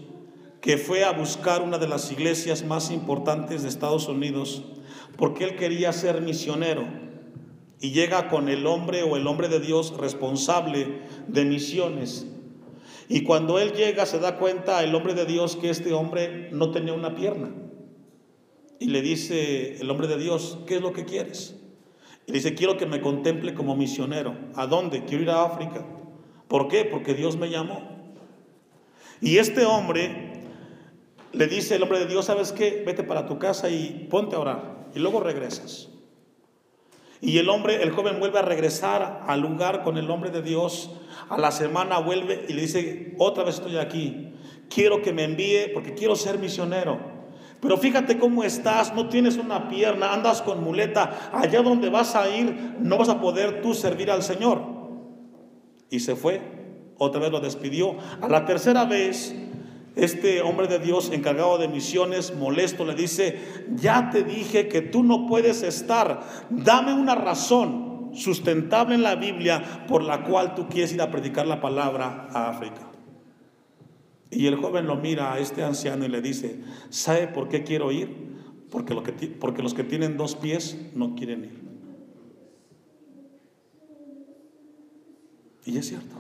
que 0.61 0.79
fue 0.79 1.05
a 1.05 1.13
buscar 1.13 1.63
una 1.63 1.79
de 1.79 1.89
las 1.89 2.11
iglesias 2.13 2.65
más 2.65 2.91
importantes 2.91 3.63
de 3.63 3.69
Estados 3.69 4.09
Unidos 4.09 4.65
porque 5.17 5.45
él 5.45 5.57
quería 5.57 5.93
ser 5.93 6.21
misionero 6.21 6.85
y 7.81 7.91
llega 7.91 8.29
con 8.29 8.49
el 8.49 8.67
hombre 8.67 9.03
o 9.03 9.17
el 9.17 9.27
hombre 9.27 9.49
de 9.49 9.61
Dios 9.61 9.97
responsable 9.99 11.01
de 11.29 11.45
misiones. 11.45 12.27
Y 13.09 13.25
cuando 13.25 13.59
él 13.59 13.73
llega 13.73 14.07
se 14.07 14.19
da 14.19 14.39
cuenta 14.39 14.83
el 14.83 14.95
hombre 14.95 15.15
de 15.15 15.27
Dios 15.27 15.57
que 15.57 15.71
este 15.71 15.93
hombre 15.93 16.49
no 16.53 16.71
tenía 16.71 16.95
una 16.95 17.15
pierna. 17.15 17.51
Y 18.79 18.87
le 18.87 19.03
dice 19.03 19.81
el 19.81 19.91
hombre 19.91 20.09
de 20.09 20.19
Dios, 20.19 20.59
¿qué 20.67 20.77
es 20.77 20.81
lo 20.81 20.93
que 20.93 21.05
quieres? 21.05 21.57
Y 22.27 22.33
dice, 22.33 22.55
quiero 22.55 22.77
que 22.77 22.87
me 22.87 23.01
contemple 23.01 23.55
como 23.55 23.77
misionero. 23.77 24.37
¿A 24.55 24.67
dónde? 24.67 25.05
Quiero 25.05 25.23
ir 25.23 25.31
a 25.31 25.45
África. 25.45 25.87
¿Por 26.49 26.69
qué? 26.69 26.85
Porque 26.85 27.15
Dios 27.15 27.37
me 27.37 27.51
llamó. 27.51 27.95
Y 29.21 29.39
este 29.39 29.65
hombre 29.65 30.33
le 31.33 31.47
dice 31.47 31.77
el 31.77 31.83
hombre 31.83 31.99
de 31.99 32.07
Dios, 32.07 32.27
¿sabes 32.27 32.53
qué? 32.53 32.83
Vete 32.87 33.05
para 33.05 33.27
tu 33.27 33.39
casa 33.39 33.71
y 33.71 34.07
ponte 34.11 34.37
a 34.37 34.41
orar. 34.41 34.89
Y 34.95 34.99
luego 34.99 35.21
regresas. 35.21 35.89
Y 37.21 37.39
el 37.39 37.49
hombre, 37.49 37.83
el 37.83 37.91
joven 37.91 38.21
vuelve 38.21 38.39
a 38.39 38.43
regresar 38.43 39.25
al 39.27 39.41
lugar 39.41 39.83
con 39.83 39.97
el 39.97 40.11
hombre 40.11 40.31
de 40.31 40.43
Dios. 40.43 40.91
A 41.29 41.39
la 41.39 41.51
semana 41.53 41.99
vuelve 41.99 42.45
y 42.49 42.53
le 42.53 42.63
dice, 42.63 43.15
otra 43.19 43.45
vez 43.45 43.57
estoy 43.57 43.79
aquí. 43.79 44.35
Quiero 44.69 45.01
que 45.01 45.13
me 45.13 45.25
envíe 45.25 45.71
porque 45.73 45.95
quiero 45.95 46.17
ser 46.17 46.39
misionero. 46.39 47.14
Pero 47.65 47.79
fíjate 47.79 48.19
cómo 48.19 48.45
estás, 48.45 48.95
no 48.95 49.09
tienes 49.09 49.39
una 49.39 49.71
pierna, 49.71 50.13
andas 50.13 50.43
con 50.43 50.63
muleta, 50.63 51.31
allá 51.33 51.63
donde 51.63 51.89
vas 51.89 52.15
a 52.15 52.29
ir 52.29 52.77
no 52.79 52.99
vas 52.99 53.09
a 53.09 53.23
poder 53.23 53.63
tú 53.63 53.73
servir 53.73 54.11
al 54.11 54.23
Señor. 54.23 54.61
Y 55.89 56.01
se 56.01 56.15
fue, 56.15 56.43
otra 56.99 57.23
vez 57.23 57.33
lo 57.33 57.41
despidió. 57.41 57.97
A 58.21 58.29
la 58.29 58.45
tercera 58.45 58.85
vez, 58.85 59.35
este 59.97 60.43
hombre 60.43 60.67
de 60.69 60.79
Dios 60.79 61.11
encargado 61.11 61.57
de 61.57 61.69
misiones, 61.69 62.37
molesto, 62.37 62.85
le 62.85 62.95
dice, 62.95 63.39
ya 63.75 64.11
te 64.11 64.25
dije 64.25 64.69
que 64.69 64.83
tú 64.83 65.03
no 65.03 65.27
puedes 65.27 65.63
estar, 65.63 66.21
dame 66.51 66.93
una 66.93 67.15
razón 67.15 68.11
sustentable 68.13 68.95
en 68.95 69.03
la 69.03 69.15
Biblia 69.15 69.87
por 69.89 70.03
la 70.03 70.23
cual 70.25 70.55
tú 70.55 70.69
quieres 70.69 70.93
ir 70.93 71.01
a 71.01 71.11
predicar 71.11 71.47
la 71.47 71.63
palabra 71.63 72.29
a 72.31 72.51
África. 72.51 72.94
Y 74.31 74.47
el 74.47 74.57
joven 74.57 74.87
lo 74.87 74.97
mira 74.97 75.33
a 75.33 75.39
este 75.39 75.63
anciano 75.63 76.05
y 76.05 76.09
le 76.09 76.21
dice, 76.21 76.61
¿sabe 76.91 77.29
por 77.29 77.49
qué 77.49 77.63
quiero 77.63 77.93
ir? 77.93 78.09
Porque, 78.71 78.95
lo 78.95 79.03
que, 79.03 79.13
porque 79.13 79.63
los 79.63 79.75
que 79.75 79.85
tienen 79.85 80.17
dos 80.17 80.35
pies 80.35 80.77
no 80.95 81.15
quieren 81.15 81.45
ir. 81.45 81.65
Y 85.67 85.79
es 85.79 85.89
cierto. 85.89 86.17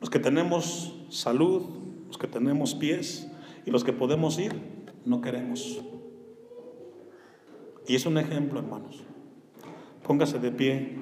Los 0.00 0.10
que 0.10 0.18
tenemos 0.18 0.94
salud, 1.08 1.62
los 2.06 2.18
que 2.18 2.28
tenemos 2.28 2.74
pies 2.74 3.28
y 3.66 3.70
los 3.70 3.84
que 3.84 3.92
podemos 3.92 4.38
ir, 4.38 4.54
no 5.04 5.20
queremos. 5.20 5.80
Y 7.86 7.94
es 7.94 8.06
un 8.06 8.18
ejemplo, 8.18 8.60
hermanos. 8.60 9.02
Póngase 10.06 10.38
de 10.38 10.52
pie. 10.52 10.98